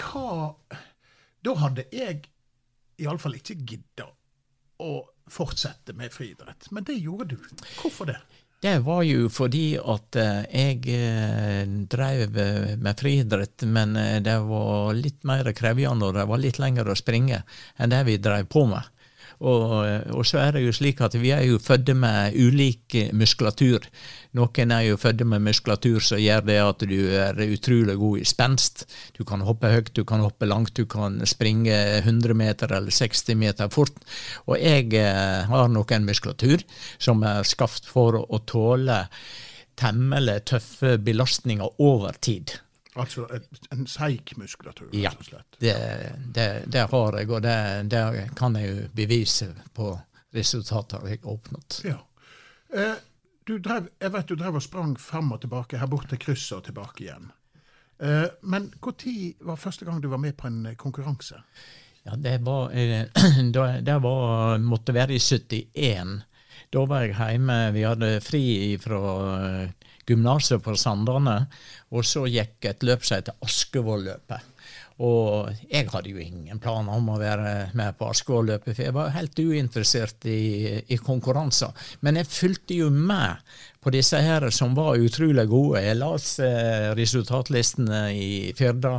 hva 0.00 0.54
Da 1.44 1.54
hadde 1.54 1.84
jeg 1.94 2.26
iallfall 2.98 3.38
ikke 3.38 3.54
gidda 3.62 4.08
å 4.82 4.92
fortsette 5.30 5.94
med 5.94 6.12
friidrett. 6.12 6.70
Men 6.74 6.86
det 6.88 6.98
gjorde 6.98 7.36
du. 7.36 7.64
Hvorfor 7.78 8.10
det? 8.10 8.18
Det 8.60 8.78
var 8.82 9.04
jo 9.06 9.28
fordi 9.30 9.76
at 9.78 10.16
eh, 10.18 10.40
jeg 10.50 10.80
eh, 10.90 11.62
drev 11.86 12.38
eh, 12.42 12.72
med 12.74 12.98
friidrett, 12.98 13.62
men 13.70 13.94
det 14.24 14.34
var 14.48 14.98
litt 14.98 15.22
mer 15.28 15.52
krevende 15.54 16.08
og 16.08 16.16
det 16.16 16.24
var 16.26 16.42
litt 16.42 16.58
lenger 16.58 16.90
å 16.90 16.96
springe 16.98 17.44
enn 17.78 17.94
det 17.94 18.00
vi 18.08 18.16
drev 18.18 18.48
på 18.50 18.64
med. 18.66 18.82
Og, 19.38 19.70
og, 20.16 20.24
så 20.26 20.40
er 20.42 20.56
det 20.56 20.64
jo 20.64 20.72
slik 20.74 21.00
at 21.04 21.14
vi 21.14 21.30
er 21.30 21.44
jo 21.46 21.60
fødde 21.62 21.94
med 21.94 22.34
ulik 22.34 22.96
muskulatur. 23.14 23.86
Noen 24.34 24.74
er 24.74 24.88
jo 24.88 24.98
fødde 24.98 25.26
med 25.30 25.44
muskulatur 25.46 26.02
som 26.02 26.18
gjør 26.18 26.42
det 26.48 26.58
at 26.62 26.84
du 26.90 26.96
er 27.14 27.38
utrolig 27.46 27.94
god 28.00 28.18
i 28.18 28.26
spenst. 28.26 28.84
Du 29.14 29.22
kan 29.28 29.44
hoppe 29.46 29.70
høyt, 29.70 29.92
du 29.94 30.02
kan 30.08 30.24
hoppe 30.26 30.48
langt, 30.50 30.74
du 30.74 30.90
kan 30.90 31.20
springe 31.26 31.76
100 32.02 32.34
meter 32.34 32.74
eller 32.74 32.94
60 32.94 33.38
meter 33.38 33.70
fort. 33.70 33.94
Og 34.50 34.58
jeg 34.58 34.90
eh, 34.98 35.46
har 35.46 35.70
noen 35.70 36.08
muskulatur 36.08 36.64
som 36.98 37.22
er 37.22 37.46
skapt 37.46 37.86
for 37.86 38.18
å 38.18 38.42
tåle 38.42 39.04
temmelig 39.78 40.40
tøffe 40.50 40.96
belastninger 40.98 41.78
over 41.78 42.18
tid. 42.18 42.58
Altså 42.98 43.28
et, 43.34 43.48
en 43.70 43.86
seig 43.86 44.32
muskulatur, 44.40 44.88
ja, 44.96 45.12
rett 45.12 45.22
og 45.22 45.28
slett? 45.30 45.58
Det, 45.62 45.74
det, 46.34 46.48
det 46.66 46.86
har 46.90 47.18
jeg, 47.20 47.30
og 47.30 47.42
det, 47.44 47.56
det, 47.92 48.02
kan 48.38 48.58
jeg 48.58 48.70
jo 48.72 48.86
bevise 48.98 49.52
på 49.76 49.92
resultater 50.34 51.06
jeg 51.08 51.22
har 51.22 51.36
oppnådd. 51.36 51.80
Ja. 51.86 51.98
Eh, 52.74 52.96
drev, 53.64 53.88
jeg 54.00 54.12
vet 54.12 54.28
du 54.28 54.36
drev 54.36 54.58
og 54.58 54.64
sprang 54.64 54.96
frem 55.00 55.30
og 55.32 55.40
tilbake, 55.44 55.78
her 55.80 55.90
bort 55.90 56.10
til 56.10 56.20
krysset 56.20 56.58
og 56.58 56.66
tilbake 56.66 57.06
igjen. 57.06 57.30
Eh, 58.02 58.26
men 58.42 58.72
når 58.84 59.36
var 59.46 59.56
første 59.56 59.86
gang 59.86 60.02
du 60.02 60.08
var 60.08 60.20
med 60.22 60.36
på 60.36 60.50
en 60.50 60.66
eh, 60.66 60.76
konkurranse? 60.76 61.40
Ja, 62.02 62.16
Det 62.16 62.38
var, 62.44 62.70
eh, 62.72 63.06
det 63.82 63.98
var, 64.02 64.58
måtte 64.58 64.94
være 64.94 65.14
i 65.14 65.18
71. 65.18 66.22
Da 66.72 66.84
var 66.84 67.06
jeg 67.06 67.16
hjemme. 67.16 67.72
Vi 67.72 67.82
hadde 67.86 68.20
fri 68.20 68.44
fra 68.80 69.00
eh, 69.38 69.70
gymnaset 70.10 70.62
på 70.64 70.76
Sandane. 70.76 71.40
Og 71.94 72.04
så 72.06 72.26
gikk 72.28 72.68
et 72.68 72.86
løp 72.86 73.06
som 73.06 73.18
heter 73.18 73.38
Askevolløpet. 73.44 74.54
Og 74.98 75.52
jeg 75.70 75.86
hadde 75.92 76.10
jo 76.10 76.18
ingen 76.18 76.58
planer 76.58 76.98
om 76.98 77.12
å 77.12 77.20
være 77.20 77.70
med 77.78 77.94
på 78.00 78.08
Askevolløpet, 78.10 78.72
for 78.72 78.82
jeg 78.82 78.94
var 78.96 79.12
helt 79.14 79.38
uinteressert 79.38 80.26
i, 80.26 80.82
i 80.90 80.98
konkurranser. 80.98 81.70
Men 82.02 82.18
jeg 82.18 82.30
fulgte 82.32 82.80
jo 82.80 82.88
med 82.90 83.38
på 83.78 83.92
disse 83.94 84.18
her 84.18 84.48
som 84.50 84.74
var 84.74 84.98
utrolig 84.98 85.46
gode. 85.46 85.84
Jeg 85.84 86.00
las 86.00 86.32
eh, 86.42 86.90
resultatlistene 86.98 88.08
i 88.10 88.30
Firda 88.58 88.96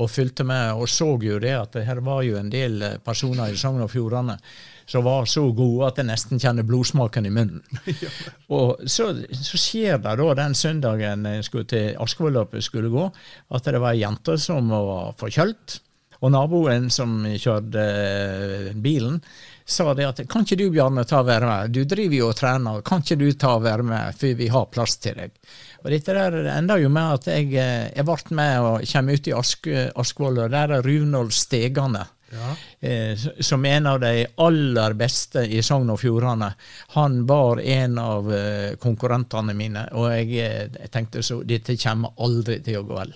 og 0.00 0.10
fulgte 0.10 0.48
med, 0.48 0.72
og 0.72 0.88
så 0.88 1.12
jo 1.20 1.36
det 1.42 1.52
at 1.58 1.76
her 1.84 2.00
var 2.00 2.24
jo 2.24 2.40
en 2.40 2.48
del 2.52 2.80
personer 3.04 3.52
i 3.52 3.60
Sogn 3.60 3.84
og 3.84 3.92
Fjordane 3.92 4.38
som 4.86 5.04
var 5.04 5.28
så 5.30 5.44
gode 5.56 5.88
at 5.88 6.00
jeg 6.00 6.08
nesten 6.08 6.42
kjenner 6.42 6.66
blodsmaken 6.66 7.28
i 7.28 7.32
munnen. 7.34 7.62
Og 8.56 8.82
så, 8.86 9.12
så, 9.36 9.60
skjer 9.60 10.02
det 10.02 10.16
da 10.18 10.34
den 10.38 10.56
søndagen 10.58 11.28
jeg 11.28 11.46
skulle 11.46 11.70
til 11.70 11.96
Askvolløpet 12.02 12.64
skulle 12.64 12.92
gå, 12.92 13.08
at 13.52 13.70
det 13.70 13.80
var 13.82 13.94
ei 13.94 14.02
jente 14.02 14.36
som 14.40 14.72
var 14.72 15.16
forkjølt. 15.20 15.80
Og 16.22 16.30
naboen 16.30 16.86
som 16.94 17.24
kjørte 17.26 17.82
eh, 17.82 18.68
bilen, 18.78 19.18
sa 19.66 19.90
det 19.94 20.06
at 20.06 20.20
kan 20.30 20.44
ikke 20.46 20.58
du 20.60 20.68
Bjarne 20.74 21.02
ta 21.08 21.18
og 21.22 21.26
være 21.26 21.48
med, 21.48 21.74
du 21.74 21.82
driver 21.88 22.14
jo 22.14 22.28
og 22.30 22.38
trener, 22.38 22.82
kan 22.86 23.02
ikke 23.02 23.18
du 23.18 23.26
ta 23.34 23.56
og 23.56 23.64
være 23.64 23.86
med, 23.86 24.14
for 24.18 24.38
vi 24.38 24.48
har 24.52 24.70
plass 24.70 24.96
til 25.02 25.18
deg. 25.18 25.34
Og 25.82 25.90
dette 25.90 26.14
der 26.14 26.36
enda 26.54 26.78
jo 26.78 26.90
med 26.94 27.18
at 27.18 27.30
jeg, 27.32 27.50
eh, 27.58 27.90
jeg 27.90 28.06
ble 28.06 28.38
med 28.38 28.68
og 28.68 28.86
kommer 28.92 29.18
ut 29.18 29.30
i 29.30 29.34
Ask, 29.34 29.70
Askvoll, 29.98 30.44
og 30.44 30.54
der 30.54 30.76
er 30.78 30.86
Runolf 30.86 31.34
Stegane 31.34 32.06
ja. 32.32 32.56
Eh, 32.88 33.18
som 33.40 33.64
en 33.64 33.86
av 33.86 34.00
de 34.00 34.26
aller 34.36 34.96
beste 34.98 35.44
i 35.44 35.62
Sogn 35.62 35.92
og 35.92 36.00
Fjordane. 36.00 36.52
Han 36.96 37.22
var 37.26 37.60
en 37.60 37.98
av 37.98 38.32
eh, 38.34 38.74
konkurrentene 38.82 39.54
mine, 39.56 39.86
og 39.92 40.10
jeg, 40.14 40.34
eh, 40.42 40.88
tenkte 40.92 41.22
så 41.22 41.42
dette 41.44 41.76
kommer 41.80 42.16
aldri 42.24 42.60
til 42.64 42.80
å 42.80 42.86
gå 42.88 42.98
vel. 42.98 43.14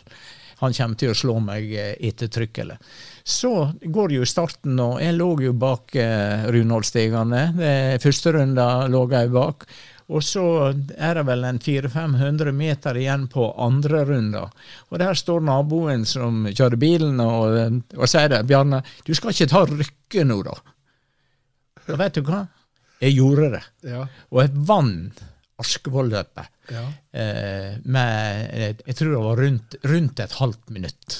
Han 0.62 0.72
kommer 0.72 0.96
til 0.96 1.12
å 1.12 1.16
slå 1.16 1.34
meg 1.44 1.72
ettertrykkelig. 1.76 2.78
Så 3.26 3.50
går 3.82 4.14
jo 4.14 4.28
starten, 4.28 4.78
og 4.80 5.02
jeg 5.02 5.16
lå 5.18 5.28
jo 5.44 5.52
bak 5.52 5.96
eh, 6.00 6.46
Runholdstegene. 6.54 7.42
Første 8.00 8.32
runde 8.38 8.64
lå 8.92 9.02
jeg 9.12 9.34
bak. 9.34 9.66
Og 10.06 10.22
så 10.22 10.44
er 10.94 11.18
det 11.18 11.24
vel 11.26 11.44
en 11.48 11.58
400-500 11.58 12.52
meter 12.54 12.98
igjen 13.00 13.26
på 13.32 13.48
andre 13.58 14.04
runda. 14.06 14.44
Og 14.92 15.00
der 15.02 15.18
står 15.18 15.42
naboen 15.48 16.04
som 16.06 16.44
kjører 16.46 16.78
bilen 16.78 17.22
og, 17.24 17.80
og 17.96 18.10
sier 18.10 18.30
det. 18.30 18.44
'Bjarne, 18.46 18.84
du 19.06 19.14
skal 19.18 19.34
ikke 19.34 19.50
ta 19.50 19.64
rykke 19.66 20.26
nå, 20.28 20.42
da.' 20.46 20.60
Og 21.86 21.98
vet 21.98 22.18
du 22.18 22.22
hva? 22.26 22.44
Jeg 23.02 23.18
gjorde 23.18 23.50
det. 23.56 23.64
Ja. 23.86 24.06
Og 24.30 24.42
jeg 24.42 24.66
vant 24.68 25.24
Askevoll-løpet 25.62 26.72
ja. 26.74 26.82
eh, 27.16 27.76
med 27.84 28.82
Jeg 28.84 28.96
tror 28.98 29.12
det 29.12 29.22
var 29.24 29.38
rundt, 29.40 29.76
rundt 29.88 30.20
et 30.20 30.34
halvt 30.40 30.74
minutt. 30.74 31.16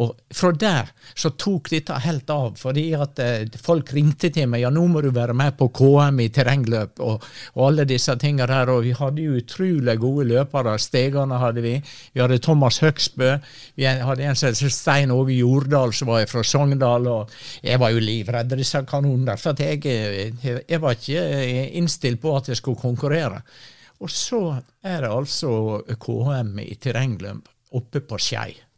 Og 0.00 0.14
fra 0.32 0.48
der 0.56 0.88
så 1.12 1.34
tok 1.36 1.68
dette 1.68 1.98
helt 2.00 2.30
av, 2.32 2.54
fordi 2.56 2.86
at 2.96 3.18
eh, 3.20 3.58
folk 3.60 3.90
ringte 3.92 4.30
til 4.32 4.48
meg 4.48 4.62
ja, 4.62 4.70
nå 4.72 4.86
må 4.88 5.02
du 5.04 5.10
være 5.12 5.34
med 5.36 5.58
på 5.58 5.68
KM 5.76 6.22
i 6.24 6.30
terrengløp 6.32 7.02
og, 7.04 7.26
og 7.52 7.64
alle 7.66 7.84
disse 7.88 8.14
tingene 8.20 8.48
der. 8.48 8.72
Og 8.72 8.86
vi 8.86 8.94
hadde 8.96 9.26
jo 9.26 9.36
utrolig 9.36 9.98
gode 10.00 10.26
løpere. 10.30 10.78
Stegane 10.80 11.42
hadde 11.42 11.64
vi. 11.64 11.74
Vi 12.14 12.24
hadde 12.24 12.40
Thomas 12.40 12.80
Høgsbø. 12.80 13.34
Vi 13.76 13.88
hadde 13.88 14.30
en 14.30 14.38
som 14.38 14.48
het 14.48 14.64
Stein 14.72 15.12
Åge 15.12 15.36
Jordal, 15.36 15.92
som 15.92 16.08
var 16.14 16.24
fra 16.30 16.46
Sogndal. 16.46 17.10
Og 17.12 17.36
jeg 17.60 17.82
var 17.82 17.92
jo 17.92 18.00
livredd 18.00 18.56
disse 18.56 18.80
kanonene, 18.88 19.36
for 19.40 19.60
jeg, 19.60 19.84
eh, 19.92 20.50
jeg 20.64 20.80
var 20.80 20.96
ikke 20.96 21.28
eh, 21.36 21.68
innstilt 21.76 22.22
på 22.22 22.32
at 22.38 22.48
jeg 22.48 22.62
skulle 22.62 22.80
konkurrere. 22.80 23.44
Og 24.02 24.10
så 24.10 24.42
er 24.82 25.04
det 25.04 25.12
altså 25.12 25.82
KM 26.00 26.56
i 26.64 26.74
terrengløp 26.80 27.52
oppe 27.76 28.00
på 28.08 28.18
Skei. 28.20 28.71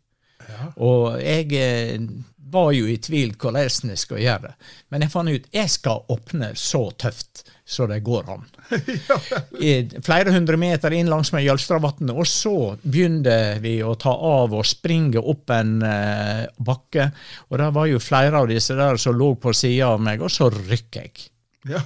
Og 0.77 1.19
jeg 1.23 1.51
eh, 1.59 2.07
var 2.55 2.71
jo 2.77 2.87
i 2.91 3.01
tvil 3.03 3.35
hvordan 3.39 3.91
jeg 3.93 4.01
skal 4.01 4.23
gjøre 4.23 4.49
det. 4.49 4.55
Men 4.93 5.05
jeg 5.05 5.15
fant 5.15 5.35
ut 5.35 5.51
jeg 5.55 5.73
skal 5.73 6.07
åpne 6.15 6.53
så 6.59 6.87
tøft 6.99 7.45
så 7.65 7.87
det 7.89 8.03
går 8.05 8.27
an. 8.29 8.43
Flere 10.05 10.33
hundre 10.35 10.57
meter 10.61 10.93
inn 10.93 11.09
langs 11.09 11.31
med 11.33 11.47
Jølstravatnet, 11.47 12.13
og 12.13 12.29
så 12.29 12.75
begynte 12.83 13.57
vi 13.65 13.79
å 13.81 13.95
ta 14.01 14.13
av 14.13 14.53
og 14.53 14.67
springe 14.69 15.23
opp 15.23 15.53
en 15.55 15.79
uh, 15.81 16.45
bakke. 16.61 17.09
Og 17.49 17.59
det 17.63 17.71
var 17.79 17.89
jo 17.89 18.03
flere 18.05 18.43
av 18.43 18.51
disse 18.53 18.77
der 18.77 19.01
som 19.01 19.17
lå 19.17 19.33
på 19.41 19.55
sida 19.57 19.95
av 19.95 20.05
meg, 20.05 20.21
og 20.21 20.33
så 20.33 20.51
rykker 20.53 21.07
jeg. 21.07 21.31
Ja. 21.73 21.81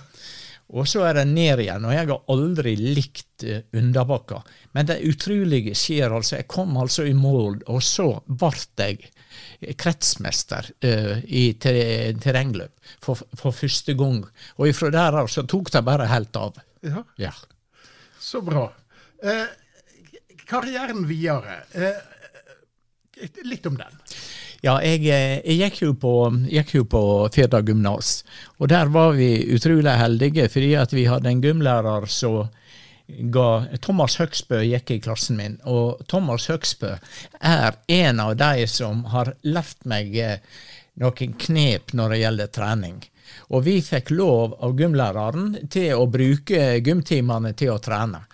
Og 0.69 0.89
så 0.89 1.05
er 1.09 1.17
det 1.17 1.29
ned 1.31 1.63
igjen. 1.65 1.87
Og 1.89 1.95
jeg 1.95 2.09
har 2.11 2.33
aldri 2.35 2.75
likt 2.77 3.47
uh, 3.49 3.61
underbakker. 3.79 4.45
Men 4.77 4.91
det 4.91 5.01
utrolige 5.09 5.73
skjer 5.79 6.13
altså. 6.13 6.37
Jeg 6.37 6.49
kom 6.51 6.77
altså 6.81 7.07
i 7.09 7.15
mål, 7.17 7.63
og 7.73 7.81
så 7.85 8.11
ble 8.29 8.53
jeg 8.77 9.77
kretsmester 9.81 10.69
uh, 10.85 11.17
i 11.25 11.51
terrengløp 11.61 12.93
for, 13.05 13.25
for, 13.33 13.57
første 13.57 13.97
gang. 13.99 14.21
Og 14.59 14.69
ifra 14.69 14.93
der 14.93 15.23
av 15.23 15.33
så 15.33 15.47
tok 15.49 15.73
det 15.73 15.85
bare 15.89 16.11
helt 16.13 16.37
av. 16.37 16.61
Ja. 16.85 17.05
ja. 17.17 17.33
Så 18.21 18.43
bra. 18.45 18.69
Eh, 19.23 19.45
karrieren 20.47 21.07
videre. 21.09 21.63
Eh, 21.73 23.31
litt 23.45 23.67
om 23.67 23.79
den. 23.79 24.03
Ja, 24.59 24.81
jeg, 24.83 25.05
eh, 25.07 25.39
jeg 25.47 25.59
gikk, 25.61 25.83
jo 25.85 25.93
på, 25.95 26.13
gikk 26.51 26.73
jo 26.75 26.87
på 26.91 27.01
Firda 27.31 27.61
gymnas, 27.63 28.25
og 28.59 28.73
der 28.73 28.91
var 28.91 29.13
vi 29.15 29.31
utrolig 29.55 29.95
heldige 30.01 30.49
fordi 30.51 30.73
at 30.75 30.95
vi 30.97 31.05
hadde 31.07 31.31
en 31.31 31.43
gymlærer 31.45 32.09
som 32.11 32.49
ga 33.07 33.47
Thomas 33.81 34.19
Høgsbø 34.19 34.59
gikk 34.67 34.91
i 34.91 34.99
klassen 35.05 35.39
min, 35.39 35.55
og 35.63 36.03
Thomas 36.11 36.49
Høgsbø 36.51 36.97
er 37.39 37.79
en 38.01 38.21
av 38.21 38.35
de 38.41 38.67
som 38.67 39.07
har 39.15 39.33
lært 39.47 39.87
meg 39.89 40.19
eh, 40.19 40.43
noen 40.99 41.39
knep 41.39 41.95
når 41.95 42.15
det 42.15 42.21
gjelder 42.25 42.53
trening. 42.59 42.99
Og 43.55 43.63
vi 43.65 43.79
fikk 43.85 44.11
lov 44.11 44.59
av 44.65 44.75
gymlæreren 44.75 45.55
til 45.71 45.95
å 45.95 46.09
bruke 46.11 46.81
gymtimene 46.83 47.55
til 47.55 47.77
å 47.77 47.83
trene. 47.83 48.25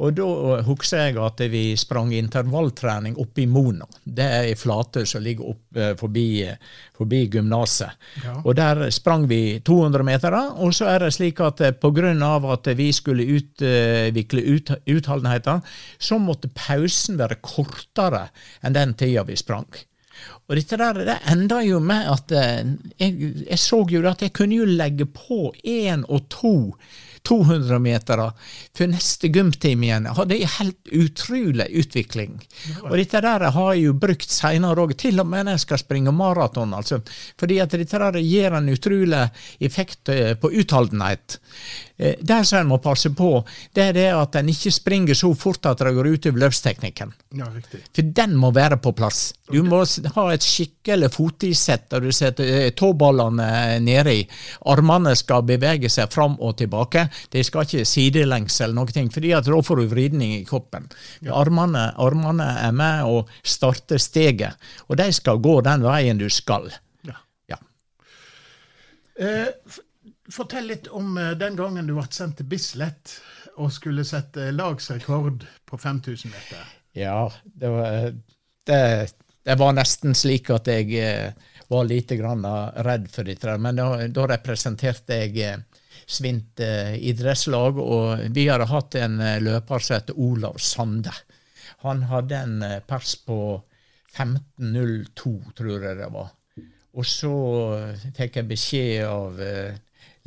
Og 0.00 0.14
da 0.16 0.60
husker 0.66 1.08
jeg 1.08 1.18
at 1.20 1.42
vi 1.52 1.62
sprang 1.78 2.12
intervalltrening 2.16 3.18
oppe 3.20 3.44
i 3.44 3.48
Mona. 3.50 3.86
Det 4.04 4.24
er 4.24 4.48
ei 4.48 4.56
flate 4.58 5.04
som 5.08 5.22
ligger 5.24 5.52
opp 5.52 5.78
eh, 5.78 5.92
forbi, 6.00 6.26
forbi 6.96 7.20
gymnaset. 7.34 7.92
Ja. 8.24 8.38
Og 8.40 8.56
der 8.56 8.86
sprang 8.94 9.28
vi 9.30 9.60
200 9.64 10.06
meter. 10.06 10.38
Og 10.64 10.74
så 10.76 10.88
er 10.94 11.04
det 11.04 11.12
slik 11.18 11.42
at 11.44 11.60
eh, 11.60 11.74
pga. 11.76 12.12
at 12.52 12.72
vi 12.76 12.90
skulle 12.92 13.28
utvikle 13.36 14.42
ut, 14.42 14.74
utholdenheten, 14.86 15.62
så 15.98 16.18
måtte 16.18 16.48
pausen 16.48 17.18
være 17.18 17.40
kortere 17.42 18.28
enn 18.62 18.74
den 18.74 18.94
tida 18.94 19.24
vi 19.28 19.36
sprang. 19.36 19.68
Og 20.48 20.56
dette 20.58 20.76
der, 20.76 21.04
det 21.06 21.18
enda 21.32 21.60
jo 21.64 21.78
med 21.80 22.08
at 22.12 22.32
eh, 22.36 22.64
jeg, 23.00 23.32
jeg 23.46 23.58
så 23.60 23.82
jo 23.88 24.02
at 24.08 24.22
jeg 24.22 24.34
kunne 24.36 24.58
jo 24.58 24.66
legge 24.68 25.06
på 25.06 25.52
én 25.64 26.04
og 26.08 26.28
to 26.32 26.56
200-metere 27.28 28.28
for 28.76 28.90
neste 28.90 29.30
gymtime 29.32 29.86
igjen. 29.86 30.08
Det 30.28 30.38
er 30.42 30.54
helt 30.58 30.92
utrolig 30.92 31.68
utvikling. 31.82 32.38
Og 32.84 32.96
dette 32.98 33.22
der 33.24 33.46
har 33.54 33.74
jeg 33.74 33.86
jo 33.86 33.96
brukt 34.04 34.32
seinere 34.32 34.86
òg, 34.86 34.96
til 34.98 35.22
og 35.22 35.28
med 35.30 35.46
når 35.46 35.58
jeg 35.58 35.64
skal 35.66 35.82
springe 35.82 36.14
maraton. 36.16 36.74
Altså. 36.76 37.00
Fordi 37.40 37.60
at 37.62 37.76
dette 37.78 38.02
der 38.02 38.20
gir 38.22 38.58
en 38.58 38.72
utrolig 38.72 39.22
effekt 39.62 40.12
eh, 40.12 40.34
på 40.38 40.50
utholdenhet. 40.50 41.38
Eh, 42.02 42.14
det 42.20 42.44
som 42.44 42.58
en 42.58 42.66
må 42.66 42.78
passe 42.82 43.10
på, 43.14 43.30
det 43.74 43.82
er 43.90 43.94
det 43.94 44.08
at 44.16 44.34
en 44.40 44.48
ikke 44.50 44.72
springer 44.74 45.14
så 45.14 45.28
fort 45.38 45.68
at 45.70 45.78
det 45.78 45.92
går 45.94 46.08
utover 46.16 46.42
løpsteknikken. 46.42 47.12
Ja, 47.38 47.46
riktig. 47.54 47.78
For 47.94 48.08
den 48.18 48.34
må 48.40 48.50
være 48.54 48.80
på 48.82 48.90
plass. 48.98 49.20
Du 49.52 49.60
må 49.62 49.82
ha 50.16 50.24
et 50.32 50.42
skikkelig 50.42 51.12
fotisett 51.14 51.86
der 51.92 52.02
du 52.02 52.10
setter 52.14 52.48
eh, 52.48 52.70
tåballene 52.74 53.46
nedi. 53.84 54.24
Armene 54.72 55.14
skal 55.18 55.44
bevege 55.46 55.90
seg 55.92 56.10
fram 56.10 56.34
og 56.40 56.56
tilbake. 56.58 57.06
De 57.30 57.44
skal 57.46 57.68
ikke 57.68 57.86
sidelengs 57.86 58.58
eller 58.64 58.80
noe, 58.80 59.06
fordi 59.14 59.34
at 59.38 59.46
da 59.46 59.62
får 59.62 59.82
du 59.82 59.86
vridning 59.92 60.34
i 60.40 60.42
kroppen. 60.48 60.90
Armene, 61.30 61.86
armene 62.02 62.48
er 62.64 62.74
med 62.74 63.06
og 63.06 63.30
starter 63.46 64.02
steget, 64.02 64.58
og 64.88 64.98
de 64.98 65.06
skal 65.14 65.38
gå 65.44 65.60
den 65.62 65.86
veien 65.86 66.18
du 66.18 66.26
skal. 66.32 66.66
Ja. 67.06 67.20
Ja. 67.52 67.62
Eh, 69.22 69.80
fortell 70.30 70.68
litt 70.70 70.88
om 70.88 71.16
eh, 71.18 71.32
den 71.38 71.56
gangen 71.58 71.88
du 71.88 71.96
ble 71.96 72.06
sendt 72.10 72.38
til 72.40 72.50
Bislett 72.50 73.16
og 73.56 73.72
skulle 73.74 74.04
sette 74.08 74.50
lagsrekord 74.54 75.46
på 75.68 75.78
5000 75.78 76.32
meter. 76.32 76.70
Ja, 76.96 77.26
det 77.44 77.72
var, 77.72 78.12
det, 78.68 78.80
det 79.44 79.56
var 79.60 79.74
nesten 79.76 80.16
slik 80.16 80.50
at 80.54 80.68
jeg 80.70 80.92
eh, 81.00 81.52
var 81.72 81.88
lite 81.88 82.16
grann 82.20 82.44
redd 82.84 83.08
for 83.10 83.28
dette. 83.28 83.56
Men 83.58 83.80
da, 83.80 83.88
da 84.08 84.26
representerte 84.36 85.22
jeg 85.24 85.38
eh, 85.46 85.82
Svint 86.12 86.60
eh, 86.60 86.96
idrettslag, 87.08 87.78
og 87.78 88.24
vi 88.34 88.48
hadde 88.50 88.66
hatt 88.68 88.96
en 88.98 89.20
eh, 89.22 89.38
løper 89.42 89.84
som 89.84 89.96
het 89.96 90.10
Olav 90.16 90.58
Sande. 90.60 91.12
Han 91.86 92.02
hadde 92.10 92.38
en 92.38 92.56
eh, 92.66 92.80
pers 92.86 93.14
på 93.26 93.38
15.02, 94.16 95.32
tror 95.56 95.86
jeg 95.86 96.00
det 96.00 96.10
var. 96.12 96.32
Og 96.98 97.08
så 97.08 97.32
eh, 97.78 98.04
fikk 98.18 98.40
jeg 98.40 98.50
beskjed 98.50 99.06
av 99.08 99.40
eh, 99.40 99.78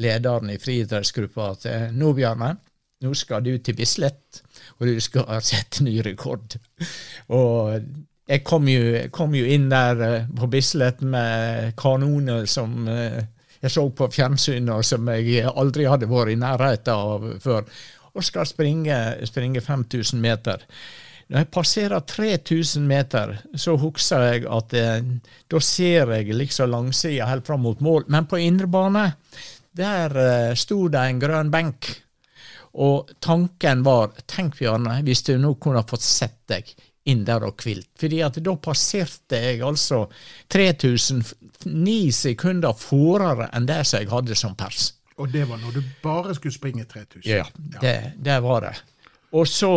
lederen 0.02 0.52
i 0.52 0.60
friidrettsgruppa 0.62 1.52
at 1.54 1.68
nå, 1.96 2.14
Bjarne, 2.18 2.56
nå 3.04 3.14
skal 3.18 3.44
du 3.46 3.54
til 3.60 3.78
Bislett, 3.78 4.42
og 4.80 4.90
du 4.90 5.00
skal 5.04 5.30
sette 5.52 5.86
ny 5.86 6.00
rekord. 6.06 6.58
Og 7.36 7.80
jeg 8.26 8.42
kom 8.46 8.68
jo, 8.70 9.06
kom 9.14 9.36
jo 9.38 9.46
inn 9.46 9.70
der 9.70 10.02
eh, 10.02 10.28
på 10.34 10.50
Bislett 10.50 11.04
med 11.06 11.76
kanoner 11.78 12.48
som 12.50 12.88
eh, 12.90 13.22
jeg 13.62 13.74
så 13.74 13.86
på 13.98 14.10
fjernsynet, 14.14 14.72
og 14.74 14.86
som 14.86 15.08
jeg 15.14 15.46
aldri 15.50 15.88
hadde 15.90 16.10
vært 16.10 16.34
i 16.34 16.40
nærheten 16.42 16.94
av 16.94 17.28
før, 17.42 17.66
og 18.16 18.24
skal 18.26 18.48
springe, 18.48 18.98
springe 19.28 19.62
5000 19.62 20.22
meter. 20.22 20.66
Når 21.26 21.42
jeg 21.42 21.50
passerer 21.54 22.04
3000 22.06 22.86
meter, 22.86 23.32
så 23.58 23.74
husker 23.82 24.26
jeg 24.28 24.44
at 24.46 24.76
eh, 24.78 25.08
da 25.50 25.62
ser 25.64 26.14
jeg 26.14 26.38
liksom 26.38 26.70
langsida 26.70 27.30
helt 27.30 27.48
fram 27.48 27.66
mot 27.66 27.82
mål. 27.82 28.06
Men 28.14 28.30
på 28.30 28.42
indrebane, 28.42 29.08
der 29.76 30.18
eh, 30.22 30.56
sto 30.58 30.88
det 30.92 31.04
en 31.10 31.22
grønn 31.22 31.52
benk. 31.54 31.92
Og 32.76 33.12
tanken 33.24 33.84
var 33.86 34.12
Tenk, 34.28 34.58
Bjarne, 34.60 35.00
hvis 35.08 35.24
du 35.24 35.36
nå 35.40 35.54
kunne 35.64 35.84
fått 35.88 36.04
sett 36.04 36.42
deg 36.52 36.74
inn 37.08 37.24
der 37.28 37.46
og 37.46 37.62
hvilt. 37.62 37.92
Fordi 38.02 38.20
at 38.26 38.40
da 38.44 38.56
passerte 38.60 39.40
jeg 39.40 39.62
altså 39.64 40.06
3009 40.52 41.96
sekunder 42.16 42.76
fortere 42.78 43.48
enn 43.56 43.68
det 43.70 43.84
som 43.86 44.02
jeg 44.02 44.12
hadde 44.12 44.38
som 44.40 44.58
pers. 44.58 44.90
Og 45.22 45.32
det 45.32 45.46
var 45.48 45.62
når 45.62 45.78
du 45.78 45.94
bare 46.04 46.36
skulle 46.36 46.56
springe 46.56 46.84
3000. 46.84 47.24
Ja, 47.30 47.46
det, 47.56 47.96
det 48.20 48.40
var 48.44 48.66
det. 48.68 48.74
Og 49.36 49.48
så 49.48 49.72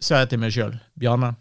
sa 0.00 0.24
jeg 0.24 0.32
til 0.32 0.42
meg 0.42 0.54
sjøl, 0.54 0.74
Bjarne, 0.98 1.34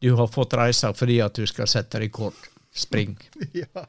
du 0.00 0.12
har 0.16 0.28
fått 0.32 0.56
reise 0.56 0.92
fordi 0.96 1.18
at 1.24 1.36
du 1.36 1.48
skal 1.48 1.68
sette 1.70 2.00
rekord. 2.02 2.36
Spring. 2.70 3.16
Ja. 3.62 3.86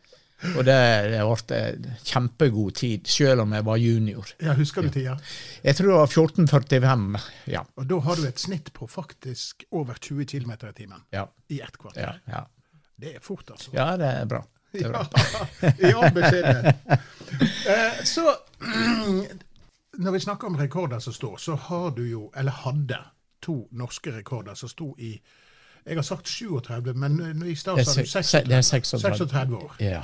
Og 0.58 0.64
det, 0.66 0.76
det 1.12 1.22
ble 1.22 1.60
kjempegod 2.08 2.72
tid, 2.80 3.06
selv 3.08 3.44
om 3.44 3.54
jeg 3.54 3.66
var 3.66 3.78
junior. 3.78 4.32
ja, 4.42 4.54
husker 4.58 4.82
du 4.82 4.90
tida? 4.90 5.18
Jeg 5.64 5.76
tror 5.78 5.92
det 5.92 5.98
var 6.00 6.08
14.45. 6.08 7.20
Ja. 7.54 7.62
Og 7.78 7.86
da 7.90 8.00
har 8.08 8.16
du 8.18 8.26
et 8.28 8.40
snitt 8.42 8.72
på 8.74 8.88
faktisk 8.90 9.64
over 9.72 9.94
20 10.02 10.26
km 10.26 10.52
i 10.70 10.74
timen 10.78 11.04
Ja. 11.14 11.28
i 11.50 11.60
ett 11.62 11.78
kvarter. 11.78 12.02
Ja, 12.26 12.34
ja. 12.34 12.46
Det 13.02 13.16
er 13.16 13.20
fort, 13.22 13.50
altså. 13.52 13.72
ja, 13.74 13.92
det 13.98 14.06
er 14.06 14.26
bra. 14.26 14.42
Det 14.72 14.86
er 14.86 14.92
bra. 14.94 15.04
I 15.84 15.90
all 15.92 16.14
beskjedenhet. 16.16 16.76
Eh, 17.68 18.04
så 18.08 18.24
når 20.04 20.12
vi 20.12 20.20
snakker 20.20 20.48
om 20.48 20.56
rekorder 20.58 21.00
som 21.00 21.14
står, 21.14 21.38
så 21.38 21.56
har 21.56 21.90
du 21.92 22.04
jo, 22.08 22.32
eller 22.38 22.52
hadde, 22.52 22.98
to 23.42 23.68
norske 23.72 24.12
rekorder 24.16 24.54
som 24.56 24.70
sto 24.70 24.96
i 25.00 25.16
Jeg 25.86 25.96
har 25.98 26.06
sagt 26.06 26.28
37, 26.30 26.94
men 26.94 27.42
i 27.50 27.56
stad 27.56 27.80
sa 27.84 28.02
du 28.02 28.06
36, 28.08 28.48
det 28.48 28.56
er 28.58 28.62
36. 28.62 29.02
36 29.18 29.56
år. 29.58 29.72
Ja. 29.82 30.04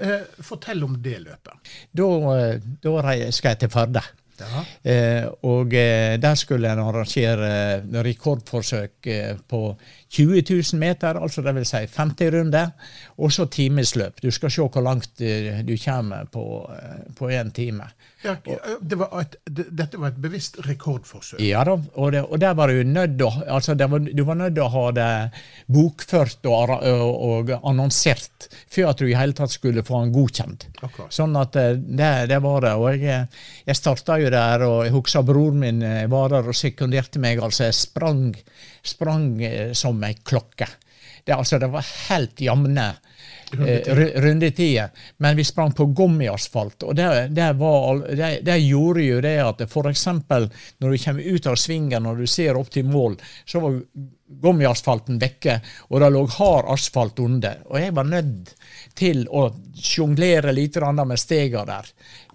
Eh, 0.00 0.24
fortell 0.44 0.84
om 0.84 0.96
det 1.02 1.18
løpet. 1.22 1.72
Da, 1.96 2.08
eh, 2.36 2.60
da 2.82 3.30
skal 3.30 3.54
jeg 3.54 3.62
til 3.64 3.72
Førde. 3.72 4.02
Eh, 4.82 5.26
og 5.48 5.74
eh, 5.74 6.16
der 6.20 6.34
skulle 6.38 6.72
en 6.72 6.82
arrangere 6.84 7.82
rekordforsøk 8.06 9.08
eh, 9.12 9.36
på 9.48 9.62
20 10.08 10.42
000 10.50 10.80
meter, 10.80 11.18
altså 11.18 11.42
det 11.42 11.54
vil 11.56 11.66
si 11.66 11.82
50 11.96 12.30
runder, 12.32 12.70
og 13.18 13.32
så 13.32 13.46
timesløp. 13.50 14.22
Du 14.22 14.30
skal 14.30 14.52
se 14.52 14.62
hvor 14.62 14.84
langt 14.84 15.20
eh, 15.20 15.62
du 15.66 15.74
kommer 15.82 16.28
på, 16.30 16.46
en 17.30 17.50
time. 17.50 17.88
Ja, 18.22 18.36
det 18.80 18.98
var 18.98 19.12
et, 19.20 19.36
dette 19.46 19.98
var 20.00 20.12
et 20.14 20.20
bevisst 20.22 20.58
rekordforsøk. 20.66 21.40
Ja 21.42 21.64
da, 21.66 21.76
og, 21.94 22.12
det, 22.14 22.22
og 22.22 22.40
der 22.40 22.54
var 22.58 22.72
du 22.72 22.80
nødt 22.86 23.22
å, 23.22 23.30
altså 23.58 23.74
det 23.78 23.90
var, 23.90 24.02
du 24.06 24.22
var 24.26 24.38
nødt 24.40 24.56
til 24.56 24.64
å 24.64 24.70
ha 24.72 24.84
det 24.96 25.10
bokført 25.72 26.48
og, 26.48 26.72
og, 26.80 27.52
annonsert 27.60 28.48
før 28.72 28.92
at 28.92 29.02
du 29.02 29.10
i 29.10 29.16
hele 29.18 29.36
tatt 29.36 29.52
skulle 29.54 29.84
få 29.86 30.04
den 30.04 30.14
godkjent. 30.14 30.68
Akkurat. 30.80 31.12
Sånn 31.14 31.36
at 31.38 31.54
det, 31.56 32.10
det 32.30 32.40
var 32.42 32.64
det. 32.64 32.74
Og 32.78 33.04
jeg, 33.04 33.26
jeg 33.66 33.78
starta 33.78 34.18
jo 34.22 34.25
der, 34.34 34.64
og 34.66 34.84
jeg 34.86 34.94
husker 34.94 35.24
broren 35.26 35.60
min 35.62 35.82
eh, 35.86 36.06
var 36.10 36.32
der 36.34 36.48
og 36.50 36.56
sekunderte 36.56 37.22
meg. 37.22 37.42
Altså, 37.42 37.68
jeg 37.68 37.78
sprang, 37.78 38.24
sprang 38.86 39.30
eh, 39.44 39.72
som 39.76 40.02
ei 40.06 40.16
klokke. 40.24 40.68
Det, 41.26 41.34
altså, 41.34 41.58
det 41.58 41.68
var 41.72 41.86
helt 42.08 42.40
jevne 42.40 42.84
eh, 43.58 43.88
ru- 43.98 44.90
Men 45.18 45.36
vi 45.36 45.44
sprang 45.44 45.72
på 45.74 45.86
gummiasfalt, 45.86 46.82
og 46.82 46.94
det, 46.96 47.28
det, 47.34 47.52
var, 47.58 48.04
det, 48.06 48.30
det 48.46 48.58
gjorde 48.62 49.02
jo 49.06 49.20
det 49.20 49.36
at 49.42 49.64
f.eks. 49.66 50.06
når 50.06 50.90
du 50.90 50.98
kommer 51.04 51.22
ut 51.22 51.46
av 51.46 51.56
svingen, 51.58 52.06
og 52.06 52.18
du 52.22 52.26
ser 52.30 52.56
opp 52.56 52.70
til 52.70 52.86
mål, 52.86 53.18
så 53.44 53.60
var 53.64 53.80
gummiasfalten 54.42 55.18
vekke, 55.22 55.60
og 55.90 56.00
det 56.02 56.12
lå 56.14 56.24
hard 56.38 56.70
asfalt 56.74 57.18
under. 57.22 57.60
Og 57.70 57.80
jeg 57.80 57.94
var 57.94 58.08
nødt 58.10 58.55
til 58.96 59.26
å 59.28 59.46
sjonglere 59.76 60.52
litt 60.56 60.76
med 60.80 61.18
stega 61.20 61.64
der. 61.68 61.88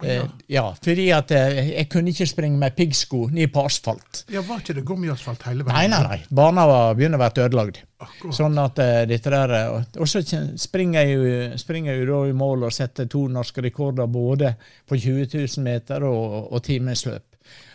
Eh, 0.03 0.23
ja, 0.47 0.63
fordi 0.83 1.07
at 1.13 1.31
eh, 1.31 1.59
jeg 1.71 1.89
kunne 1.89 2.09
ikke 2.13 2.27
springe 2.29 2.57
med 2.57 2.75
piggsko 2.77 3.27
ned 3.33 3.51
på 3.53 3.65
asfalt. 3.65 4.23
Ja, 4.29 4.41
Var 4.41 4.61
ikke 4.61 4.75
det 4.77 4.83
gummiasfalt 4.85 5.43
hele 5.49 5.65
veien? 5.65 5.91
nei, 5.91 6.01
nei. 6.07 6.19
Bana 6.29 6.65
begynner 6.93 7.21
å 7.21 7.29
bli 7.33 7.43
ødelagt. 7.43 7.81
Akkurat. 8.01 8.35
Sånn 8.37 8.57
at 8.61 8.79
eh, 8.81 9.05
dette 9.09 9.29
der 9.33 9.55
Og 10.01 10.07
så 10.09 10.21
springer 10.57 11.05
jeg, 11.05 11.59
springer 11.61 11.97
jeg 11.97 12.07
da 12.09 12.21
i 12.29 12.37
mål 12.37 12.67
og 12.69 12.73
setter 12.73 13.09
to 13.09 13.27
norske 13.29 13.61
rekorder 13.61 14.07
både 14.09 14.55
på 14.89 14.97
20 14.97 15.27
000 15.33 15.65
meter 15.65 16.05
og, 16.07 16.53
og 16.53 16.63
timesløp. 16.65 17.27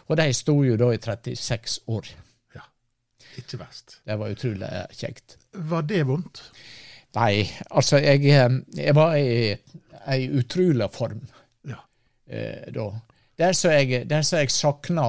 Og 0.07 0.17
de 0.19 0.31
sto 0.35 0.61
jo 0.65 0.79
da 0.79 0.93
i 0.95 0.99
36 1.03 1.81
år. 1.91 2.11
Ja, 2.55 2.63
ikke 3.39 3.59
verst. 3.59 4.01
Det 4.07 4.19
var 4.19 4.35
utrolig 4.35 4.73
kjekt. 4.95 5.39
Var 5.53 5.87
det 5.91 6.03
vondt? 6.07 6.43
Nei, 7.17 7.47
altså, 7.71 8.01
jeg, 8.03 8.25
eh, 8.29 8.59
jeg 8.77 8.97
var 8.97 9.17
i 9.17 9.55
ei 10.07 10.27
utrolig 10.39 10.89
form 10.95 11.23
Ja. 11.67 11.81
eh, 12.29 12.67
da. 12.75 12.91
Det 13.37 13.55
som 13.57 13.73
jeg, 13.73 14.05
det 14.09 14.25
som 14.25 14.39
jeg 14.41 14.53
sakna, 14.53 15.07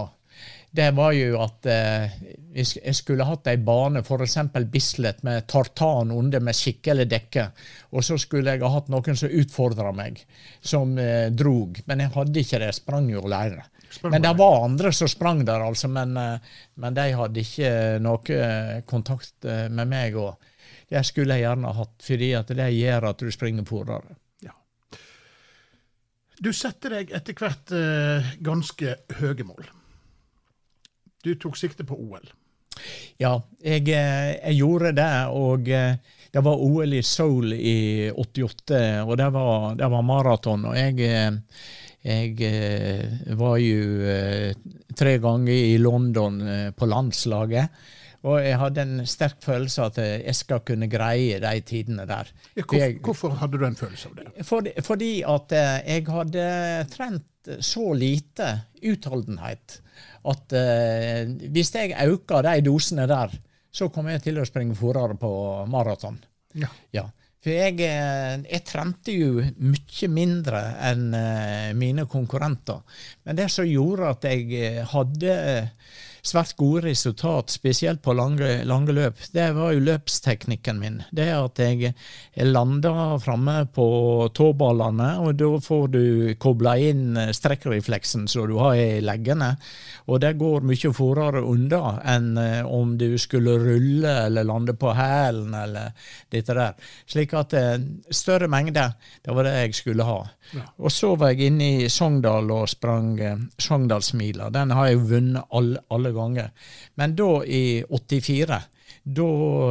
det 0.77 0.89
var 0.95 1.13
jo 1.15 1.37
at 1.41 1.65
eh, 1.71 2.15
jeg 2.57 2.95
skulle 2.97 3.25
hatt 3.25 3.47
ei 3.47 3.57
bane, 3.57 4.01
f.eks. 4.03 4.37
Bislett, 4.71 5.23
med 5.23 5.47
tartan 5.47 6.11
under 6.11 6.43
med 6.43 6.57
skikkelig 6.57 7.07
dekke. 7.09 7.45
Og 7.95 8.03
så 8.03 8.17
skulle 8.19 8.55
jeg 8.55 8.63
ha 8.65 8.71
hatt 8.73 8.91
noen 8.91 9.17
som 9.17 9.31
utfordra 9.31 9.93
meg, 9.95 10.19
som 10.61 10.97
eh, 10.99 11.29
drog. 11.31 11.79
Men 11.87 12.03
jeg 12.03 12.13
hadde 12.17 12.43
ikke 12.43 12.59
det, 12.61 12.71
jeg 12.71 12.79
sprang 12.81 13.09
jo 13.11 13.23
alene. 13.27 13.63
Men 14.03 14.21
det 14.21 14.33
var 14.37 14.65
andre 14.65 14.91
som 14.93 15.07
sprang 15.09 15.45
der, 15.47 15.63
altså, 15.63 15.87
men, 15.87 16.17
eh, 16.19 16.59
men 16.83 16.97
de 16.97 17.07
hadde 17.21 17.45
ikke 17.45 17.71
noe 18.03 18.37
eh, 18.37 18.75
kontakt 18.89 19.47
eh, 19.47 19.67
med 19.71 19.87
meg. 19.93 20.19
og 20.19 20.46
det 20.89 21.03
skulle 21.07 21.35
jeg 21.35 21.47
gjerne 21.47 21.75
hatt, 21.75 21.95
fordi 22.03 22.31
det 22.53 22.69
gjør 22.77 23.09
at 23.09 23.23
du 23.23 23.31
springer 23.33 23.67
fortere. 23.67 24.15
Ja. 24.45 24.53
Du 26.39 26.53
setter 26.55 26.99
deg 26.99 27.11
etter 27.17 27.35
hvert 27.37 27.73
eh, 27.75 28.35
ganske 28.45 28.95
høye 29.19 29.47
mål. 29.47 29.67
Du 31.25 31.33
tok 31.35 31.57
sikte 31.59 31.83
på 31.87 31.97
OL. 31.97 32.29
Ja, 33.17 33.33
jeg, 33.63 33.87
eh, 33.89 34.35
jeg 34.37 34.59
gjorde 34.59 34.93
det, 34.97 35.11
og 35.33 35.69
eh, 35.73 35.97
det 36.33 36.43
var 36.45 36.61
OL 36.61 36.93
i 36.93 37.01
Seoul 37.05 37.53
i 37.55 38.11
88, 38.13 38.81
og 39.07 39.17
det 39.17 39.29
var, 39.33 39.67
det 39.79 39.89
var 39.93 40.05
maraton. 40.05 40.67
Og 40.69 40.77
jeg, 40.77 40.99
eh, 41.01 41.63
jeg 42.07 43.37
var 43.39 43.57
jo 43.59 44.13
tre 44.95 45.17
ganger 45.19 45.53
i 45.53 45.77
London 45.81 46.37
på 46.77 46.87
landslaget. 46.87 47.81
Og 48.27 48.37
jeg 48.43 48.57
hadde 48.59 48.83
en 48.83 49.01
sterk 49.07 49.39
følelse 49.45 49.85
at 49.87 49.97
eh, 50.03 50.13
jeg 50.25 50.35
skal 50.41 50.61
kunne 50.67 50.89
greie 50.91 51.39
de 51.43 51.53
tidene 51.67 52.03
der. 52.09 52.29
Ja, 52.57 52.63
hvor, 52.67 52.79
jeg- 52.81 52.99
hvorfor, 53.05 53.35
hadde 53.39 53.59
du 53.61 53.65
en 53.67 53.77
følelse 53.79 54.09
av 54.11 54.15
det? 54.19 54.45
Fordi, 54.47 54.73
fordi 54.83 55.11
at 55.35 55.55
eh, 55.55 55.75
jeg 55.95 56.07
hadde 56.11 56.47
trent 56.91 57.25
så 57.63 57.93
lite 57.95 58.47
utholdenhet 58.83 59.77
at 60.27 60.51
uh, 60.59 61.29
hvis 61.53 61.69
jeg 61.71 61.93
øker 62.11 62.43
de 62.43 62.57
dosene 62.65 63.05
der, 63.07 63.31
så 63.71 63.87
kommer 63.93 64.17
jeg 64.17 64.25
til 64.25 64.41
å 64.41 64.43
springe 64.49 64.75
fortere 64.75 65.15
på 65.21 65.29
maraton. 65.71 66.17
Ja. 66.59 66.67
Ja. 66.91 67.05
For 67.39 67.53
jeg, 67.53 67.77
eh, 67.85 68.33
jeg 68.49 68.63
trente 68.67 69.13
jo 69.15 69.39
mye 69.63 70.09
mindre 70.11 70.59
enn 70.89 71.05
mine 71.79 72.03
konkurrenter. 72.11 72.81
Men 73.23 73.37
det 73.39 73.47
som 73.53 73.69
gjorde 73.69 74.09
at 74.17 74.27
jeg 74.27 74.83
hadde 74.91 75.37
eh, 75.53 75.69
svært 76.27 76.55
gode 76.59 76.83
resultat, 76.87 77.51
spesielt 77.53 78.01
på 78.03 78.13
lange, 78.17 78.61
lange 78.67 78.95
løp, 78.95 79.21
det 79.33 79.47
var 79.55 79.73
jo 79.73 79.83
løpsteknikken 79.87 80.81
min. 80.81 81.01
Det 81.15 81.27
at 81.33 81.61
jeg, 81.63 81.93
jeg 82.35 82.49
lander 82.51 83.17
framme 83.23 83.61
på 83.73 83.87
tåballene, 84.35 85.13
og 85.23 85.37
da 85.39 85.51
får 85.63 85.87
du 85.95 86.03
kobla 86.39 86.75
inn 86.79 87.17
strekkrefleksen 87.33 88.27
som 88.31 88.47
du 88.49 88.57
har 88.59 88.75
i 88.77 88.99
leggene. 89.03 89.53
Og 90.07 90.21
det 90.23 90.35
går 90.39 90.63
mye 90.67 90.93
fortere 90.95 91.41
unna 91.43 91.97
enn 92.07 92.29
eh, 92.39 92.61
om 92.63 92.93
du 92.99 93.17
skulle 93.19 93.57
rulle 93.59 94.13
eller 94.27 94.47
lande 94.47 94.75
på 94.79 94.93
hælen 94.95 95.55
eller 95.57 95.91
dette 96.31 96.55
der. 96.55 96.75
Slik 97.09 97.35
at 97.37 97.55
eh, 97.57 97.75
større 98.11 98.47
mengde, 98.51 98.85
det 99.23 99.35
var 99.35 99.47
det 99.47 99.55
jeg 99.57 99.75
skulle 99.81 100.07
ha. 100.07 100.21
Ja. 100.55 100.63
Og 100.79 100.93
så 100.95 101.13
var 101.19 101.33
jeg 101.33 101.51
inne 101.51 101.67
i 101.83 101.89
Sogndal 101.91 102.51
og 102.55 102.69
sprang 102.71 103.09
eh, 103.19 103.43
Sogndalsmila. 103.59 104.49
Den 104.55 104.71
har 104.75 104.91
jeg 104.91 105.03
vunnet 105.09 105.43
alle, 105.51 105.83
alle 105.91 106.13
ganger. 106.19 106.51
Men 106.99 107.15
da, 107.17 107.31
i 107.45 107.83
84, 107.89 108.61
da 109.17 109.27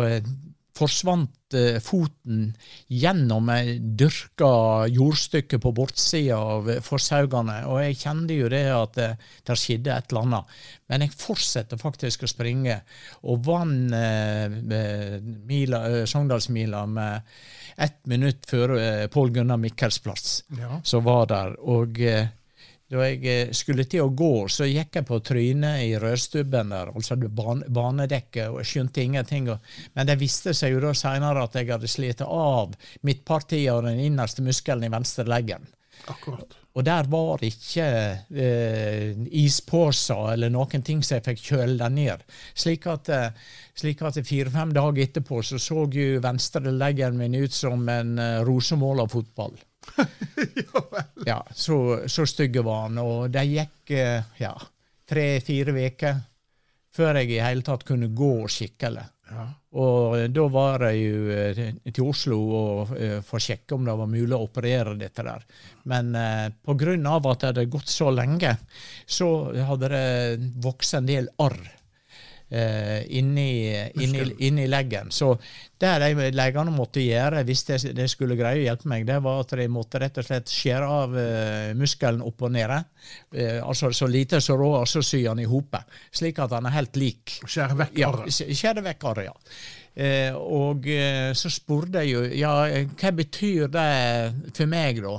eh, 0.09 0.35
forsvant 0.77 1.55
eh, 1.57 1.79
foten 1.81 2.51
gjennom 2.93 3.47
ei 3.55 3.79
dyrka 3.81 4.49
jordstykke 4.93 5.57
på 5.63 5.71
bortsida 5.73 6.37
av 6.37 6.69
forsaugene, 6.85 7.63
og 7.71 7.79
jeg 7.81 7.97
kjente 8.03 8.37
jo 8.37 8.51
det 8.53 8.61
at 8.75 8.93
det, 8.99 9.07
der 9.49 9.57
skjedde 9.61 9.95
et 9.95 10.13
eller 10.13 10.27
annet. 10.27 10.53
Men 10.93 11.07
jeg 11.07 11.15
fortsatte 11.17 11.79
faktisk 11.81 12.27
å 12.27 12.31
springe, 12.31 12.77
og 13.25 13.41
vant 13.49 13.97
eh, 13.97 14.53
eh, 14.53 15.17
mila, 15.49 15.81
eh, 15.95 16.05
Sogndalsmila 16.13 16.85
med 16.93 17.33
ett 17.89 18.03
minutt 18.13 18.45
før 18.49 18.77
eh, 18.77 19.07
Pål 19.13 19.33
Gunnar 19.39 19.57
Mikkels 19.65 20.03
plass, 20.05 20.43
Ja. 20.61 20.83
som 20.85 21.09
var 21.09 21.25
der. 21.33 21.57
Og 21.65 21.97
eh, 22.05 22.29
da 22.93 23.07
jeg 23.09 23.23
eh, 23.27 23.53
skulle 23.57 23.87
til 23.91 24.05
å 24.05 24.13
gå, 24.15 24.47
så 24.53 24.69
gikk 24.69 25.01
jeg 25.01 25.07
på 25.09 25.19
trynet 25.27 25.83
i 25.87 25.95
rødstubben 25.99 26.75
der, 26.75 26.93
altså 26.95 27.17
ban 27.27 27.65
banedekket, 27.67 28.51
og 28.53 28.61
jeg 28.63 28.73
skjønte 28.73 29.03
ingenting. 29.03 29.49
Men 29.95 30.07
det 30.07 30.19
viste 30.21 30.55
seg 30.55 30.77
jo 30.77 30.85
da 30.85 30.93
seinere 30.95 31.47
at 31.47 31.59
jeg 31.59 31.73
hadde 31.73 31.91
slitt 31.91 32.23
av 32.27 32.77
midtpartiet 33.07 33.73
og 33.75 33.89
den 33.89 34.05
innerste 34.07 34.45
muskelen 34.47 34.87
i 34.87 34.93
venstre 34.93 35.27
leggen. 35.27 35.67
Akkurat. 36.07 36.55
Og 36.77 36.85
der 36.85 37.07
var 37.09 37.41
ikke 37.45 37.85
eh, 38.37 39.15
isposer 39.41 40.35
eller 40.35 40.53
noen 40.53 40.83
ting 40.85 41.01
som 41.01 41.17
jeg 41.17 41.25
fikk 41.25 41.45
kjøle 41.49 41.79
den 41.81 41.97
ned. 41.97 42.25
Slik 42.53 42.85
at, 42.93 43.09
eh, 43.09 43.55
slik 43.81 44.05
at 44.05 44.21
fire-fem 44.21 44.75
dager 44.77 45.07
etterpå 45.07 45.41
så 45.41 45.59
så 45.63 45.87
jo 45.89 46.21
venstreleggen 46.21 47.17
min 47.17 47.39
ut 47.41 47.57
som 47.57 47.89
en 47.89 48.19
eh, 48.21 48.43
rosemåla 48.45 49.09
fotball. 49.09 49.57
ja 51.31 51.41
så, 51.55 51.79
så 52.07 52.27
stygge 52.29 52.65
var 52.67 52.87
han. 52.87 52.99
Og 53.03 53.31
det 53.33 53.45
gikk 53.51 53.93
eh, 53.97 54.33
ja, 54.43 54.55
tre-fire 55.09 55.77
uker 55.77 56.25
før 56.97 57.21
jeg 57.21 57.37
i 57.37 57.45
hele 57.45 57.65
tatt 57.65 57.85
kunne 57.87 58.09
gå 58.17 58.33
skikkelig. 58.49 59.05
Ja. 59.27 59.47
Og 59.77 60.19
eh, 60.19 60.29
da 60.33 60.47
var 60.53 60.87
jeg 60.89 61.03
jo 61.03 61.33
eh, 61.35 61.63
til 61.91 62.05
Oslo 62.07 62.41
og 62.61 62.93
for 63.27 63.39
å 63.39 63.43
sjekke 63.43 63.77
om 63.77 63.89
det 63.89 63.97
var 64.01 64.13
mulig 64.13 64.37
å 64.37 64.45
operere 64.47 64.97
dette 64.99 65.25
der. 65.27 65.47
Men 65.91 66.15
eh, 66.17 66.47
pga. 66.63 66.95
at 66.97 67.41
det 67.41 67.51
hadde 67.51 67.67
gått 67.73 67.93
så 67.93 68.13
lenge, 68.15 68.57
så 69.07 69.31
hadde 69.71 69.93
det 69.93 70.07
vokst 70.63 70.99
en 70.99 71.11
del 71.11 71.29
arr 71.43 71.76
eh, 72.51 73.03
inni, 73.19 73.75
inni, 73.95 74.27
inni 74.39 74.67
leggen. 74.67 75.11
Så 75.11 75.35
det 75.79 75.93
de 76.03 76.31
legene 76.33 76.73
måtte 76.75 77.03
gjøre 77.05 77.43
hvis 77.47 77.65
de, 77.69 77.79
de 77.99 78.09
skulle 78.09 78.39
greie 78.39 78.63
å 78.63 78.67
hjelpe 78.67 78.91
meg, 78.91 79.07
det 79.09 79.19
var 79.25 79.43
at 79.43 79.57
de 79.59 79.69
måtte 79.73 80.01
rett 80.03 80.21
og 80.21 80.29
slett 80.29 80.53
skjære 80.53 80.91
av 81.01 81.17
eh, 81.21 81.73
muskelen 81.79 82.25
opp 82.27 82.47
og 82.47 82.55
nede. 82.57 82.83
Eh, 83.35 83.59
altså 83.61 83.93
så 83.95 84.09
lite 84.11 84.41
som 84.45 84.61
råd, 84.61 84.79
og 84.83 84.91
så 84.91 85.05
sy 85.05 85.25
han 85.27 85.43
i 85.43 85.49
hopet, 85.49 85.99
slik 86.15 86.41
at 86.43 86.55
han 86.57 86.69
er 86.69 86.79
helt 86.79 87.01
lik. 87.01 87.39
Skjære 87.45 87.81
vekk 87.83 87.99
arret. 88.11 88.31
Ja. 88.31 88.55
skjære 88.63 88.87
vekk 88.91 89.11
arret, 89.13 89.33
ja. 89.33 89.37
Eh, 89.97 90.35
og 90.37 90.85
eh, 90.93 91.31
så 91.33 91.49
spurte 91.49 92.03
jeg 92.05 92.13
jo 92.13 92.25
ja, 92.37 92.53
hva 93.01 93.13
betyr 93.17 93.71
det 93.73 93.91
for 94.53 94.69
meg, 94.69 95.01
da? 95.05 95.17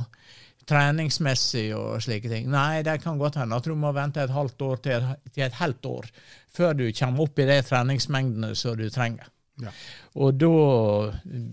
Treningsmessig 0.68 1.70
og 1.78 2.02
slike 2.04 2.32
ting. 2.32 2.50
Nei, 2.52 2.84
det 2.84 2.98
kan 3.04 3.20
godt 3.20 3.40
hende 3.40 3.56
at 3.56 3.68
du 3.68 3.76
må 3.80 3.94
vente 3.96 4.24
et 4.24 4.34
halvt 4.36 4.66
år 4.68 4.84
til, 4.84 5.08
til 5.32 5.46
et 5.48 5.60
helt 5.62 5.88
år 5.88 6.10
før 6.58 6.74
du 6.74 6.88
kommer 6.98 7.28
opp 7.28 7.40
i 7.40 7.46
de 7.48 7.58
treningsmengdene 7.64 8.56
som 8.58 8.78
du 8.80 8.88
trenger. 8.92 9.30
Ja. 9.62 9.72
Og 10.22 10.38
da 10.38 10.50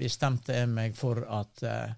bestemte 0.00 0.56
jeg 0.58 0.70
meg 0.72 0.96
for 0.96 1.22
at 1.24 1.62
uh, 1.64 1.92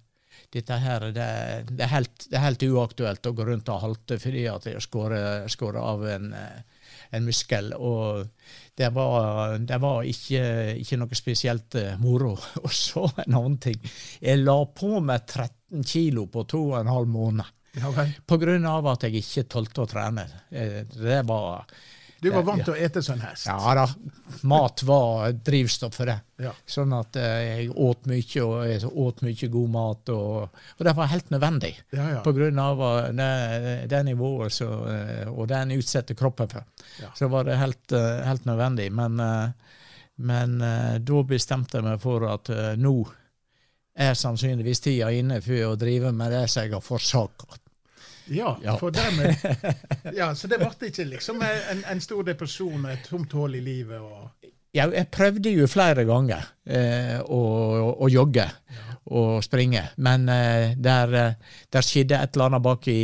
dette 0.55 0.79
her, 0.81 1.09
det, 1.15 1.27
det, 1.71 1.83
er 1.85 1.93
helt, 1.93 2.29
det 2.31 2.39
er 2.39 2.45
helt 2.47 2.65
uaktuelt 2.69 3.29
å 3.29 3.35
gå 3.37 3.47
rundt 3.49 3.71
og 3.73 3.83
halte 3.83 4.19
fordi 4.23 4.47
at 4.51 4.69
jeg 4.69 4.85
skårer 4.85 5.49
skårer 5.53 5.81
av 5.83 6.05
en, 6.09 6.31
eh, 6.37 6.87
en 7.17 7.27
muskel. 7.27 7.73
Og 7.75 8.27
det 8.77 8.91
var, 8.93 9.57
det 9.65 9.79
var 9.81 10.05
ikke, 10.05 10.43
ikke 10.83 10.99
noe 11.01 11.17
spesielt 11.17 11.77
eh, 11.81 11.95
moro. 12.03 12.35
Og 12.65 12.73
så 12.77 13.07
en 13.25 13.37
annen 13.39 13.59
ting. 13.63 13.79
Jeg 14.21 14.43
la 14.43 14.59
på 14.69 14.99
meg 15.01 15.25
13 15.25 15.85
kilo 15.87 16.27
på 16.33 16.45
to 16.51 16.61
og 16.75 16.81
en 16.83 16.93
halv 16.93 17.09
måned. 17.09 17.53
Okay. 17.77 18.13
På 18.25 18.39
grunn 18.41 18.65
av 18.69 18.87
at 18.89 19.05
jeg 19.05 19.21
ikke 19.21 19.47
tålte 19.53 19.85
å 19.85 19.89
trene. 19.91 20.27
Eh, 20.51 20.83
Det 20.93 21.23
var 21.29 21.65
Du 22.21 22.31
var 22.33 22.45
vant 22.47 22.65
til 22.65 22.73
å 22.73 22.79
ete 22.81 23.03
sånn 23.05 23.21
hest. 23.21 23.49
Ja 23.49 23.75
da. 23.77 23.85
Mat 24.49 24.83
var 24.89 25.35
drivstoff 25.45 25.99
for 25.99 26.09
det. 26.09 26.17
Ja. 26.41 26.53
Sånn 26.69 26.95
at 26.97 27.17
eh, 27.21 27.43
jeg 27.45 27.67
åt 27.73 28.09
mye, 28.09 28.45
og 28.45 28.55
jeg 28.69 28.89
åt 28.89 29.21
mye 29.27 29.51
god 29.53 29.75
mat. 29.75 30.13
Og, 30.15 30.63
og 30.77 30.87
det 30.89 30.95
var 30.97 31.11
helt 31.13 31.29
nødvendig. 31.35 31.75
Ja, 31.93 32.09
ja. 32.17 32.23
På 32.25 32.33
grunn 32.37 32.61
av 32.63 32.81
eh, 32.89 33.11
det, 33.17 33.29
det 33.93 34.03
nivået 34.09 34.57
så, 34.57 34.71
eh, 34.93 35.29
og 35.29 35.51
den 35.53 35.77
utsatte 35.77 36.17
kroppen 36.17 36.51
for. 36.53 36.65
Ja. 37.03 37.13
Så 37.19 37.29
var 37.33 37.49
det 37.49 37.61
helt, 37.61 37.93
helt 38.25 38.49
nødvendig. 38.49 38.89
Men, 38.97 39.21
men 40.17 40.59
da 41.05 41.23
bestemte 41.29 41.79
jeg 41.79 41.85
meg 41.87 42.01
for 42.01 42.25
at 42.31 42.51
nå 42.81 42.97
er 43.97 44.17
sannsynligvis 44.17 44.83
tida 44.85 45.13
inne 45.13 45.41
for 45.45 45.73
å 45.73 45.77
drive 45.81 46.13
med 46.17 46.33
det 46.33 46.45
som 46.53 46.65
jeg 46.65 46.77
har 46.77 46.85
forsaka. 46.85 47.61
Ja, 48.29 48.57
Ja. 48.63 48.77
for 48.81 48.91
dermed 48.91 49.37
Ja, 50.19 50.33
så 50.35 50.49
det 50.51 50.59
ble 50.59 50.71
ikke 50.91 51.05
liksom 51.07 51.43
en, 51.47 51.85
en 51.91 52.01
stor 52.03 52.25
depresjon 52.27 52.85
og 52.85 52.93
et 52.93 53.05
tomt 53.07 53.33
hull 53.39 53.55
i 53.55 53.63
livet 53.65 54.01
og 54.01 54.53
Ja, 54.77 54.89
jeg 54.93 55.09
prøvde 55.15 55.53
jo 55.55 55.67
flere 55.71 56.05
ganger 56.05 56.51
eh, 56.69 57.17
å, 57.23 57.43
å 58.03 58.09
jogge 58.13 58.45
og 59.07 59.39
springe, 59.47 59.85
men 60.03 60.27
eh, 60.29 60.75
der, 60.77 61.13
eh, 61.15 61.55
der 61.73 61.87
skjedde 61.87 62.19
et 62.19 62.35
eller 62.35 62.51
annet 62.51 62.65
bak 62.67 62.89
i 62.91 62.99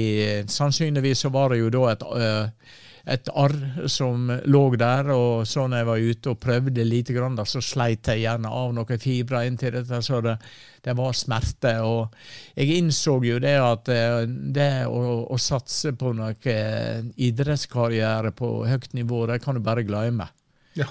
Sannsynligvis 0.50 1.22
så 1.24 1.30
var 1.32 1.54
det 1.54 1.60
jo 1.62 1.70
da 1.72 1.84
et, 1.92 2.02
eh, 2.18 2.74
et 3.04 3.28
arr 3.34 3.88
som 3.90 4.28
lå 4.46 4.62
der, 4.78 5.10
og 5.10 5.46
så 5.48 5.64
når 5.66 5.80
jeg 5.80 5.88
var 5.88 6.04
ute 6.10 6.30
og 6.30 6.40
prøvde 6.42 6.84
lite 6.86 7.16
grann, 7.16 7.38
så 7.46 7.62
sleit 7.64 8.06
jeg 8.06 8.22
gjerne 8.22 8.50
av 8.50 8.74
noen 8.76 9.02
fibrer 9.02 9.48
inntil 9.48 9.74
dette, 9.80 9.98
så 10.06 10.20
det, 10.22 10.36
det 10.84 10.94
var 10.98 11.16
smerte. 11.16 11.74
Og 11.82 12.14
jeg 12.54 12.78
innså 12.78 13.18
jo 13.26 13.40
det 13.42 13.56
at 13.58 13.90
eh, 13.92 14.20
det 14.28 14.70
å, 14.86 15.02
å 15.26 15.40
satse 15.40 15.94
på 15.98 16.14
noe 16.14 16.36
eh, 16.46 17.02
idrettskarriere 17.26 18.30
på 18.38 18.54
høyt 18.70 18.92
nivå, 18.94 19.24
det 19.30 19.42
kan 19.42 19.58
du 19.58 19.64
bare 19.64 19.86
glemme. 19.86 20.30
Ja. 20.78 20.88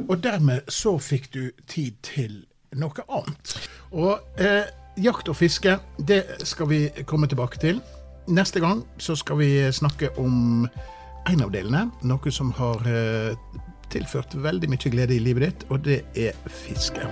Og 0.00 0.16
dermed 0.24 0.70
så 0.72 0.96
fikk 1.02 1.32
du 1.34 1.42
tid 1.68 2.00
til 2.06 2.44
noe 2.80 3.04
annet. 3.10 3.56
Og 3.92 4.40
eh, 4.40 4.70
jakt 5.00 5.28
og 5.28 5.36
fiske, 5.36 5.76
det 5.98 6.22
skal 6.48 6.70
vi 6.70 6.86
komme 7.04 7.28
tilbake 7.28 7.60
til. 7.60 7.80
Neste 8.30 8.62
gang 8.62 8.84
så 9.00 9.16
skal 9.18 9.40
vi 9.40 9.50
snakke 9.74 10.12
om 10.20 10.64
en 11.30 11.44
av 11.44 11.52
delene. 11.54 11.86
Noe 12.02 12.32
som 12.34 12.50
har 12.58 12.82
eh, 12.88 13.36
tilført 13.92 14.34
veldig 14.34 14.70
mye 14.70 14.92
glede 14.92 15.14
i 15.14 15.22
livet 15.22 15.46
ditt, 15.46 15.66
og 15.70 15.84
det 15.86 16.02
er 16.18 16.36
fiske. 16.50 17.06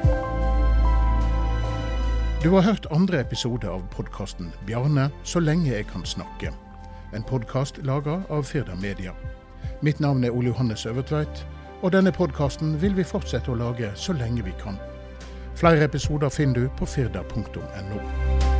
Du 2.42 2.50
har 2.54 2.62
hørt 2.62 2.86
andre 2.94 3.20
episode 3.20 3.66
av 3.66 3.82
podkasten 3.94 4.52
'Bjarne 4.66 5.10
så 5.22 5.40
lenge 5.40 5.70
jeg 5.72 5.86
kan 5.86 6.04
snakke'. 6.06 6.54
En 7.14 7.22
podkast 7.22 7.80
laga 7.82 8.20
av 8.30 8.44
Firda 8.44 8.74
Media. 8.74 9.14
Mitt 9.82 10.00
navn 10.00 10.24
er 10.24 10.30
Ole 10.30 10.46
Johannes 10.46 10.86
Øvertveit, 10.86 11.46
og 11.82 11.92
denne 11.92 12.12
podkasten 12.12 12.82
vil 12.82 12.96
vi 12.96 13.04
fortsette 13.04 13.50
å 13.50 13.58
lage 13.58 13.90
så 13.94 14.12
lenge 14.12 14.44
vi 14.44 14.54
kan. 14.62 14.78
Flere 15.54 15.84
episoder 15.84 16.28
finner 16.28 16.54
du 16.54 16.68
på 16.78 16.86
firda.no. 16.86 18.57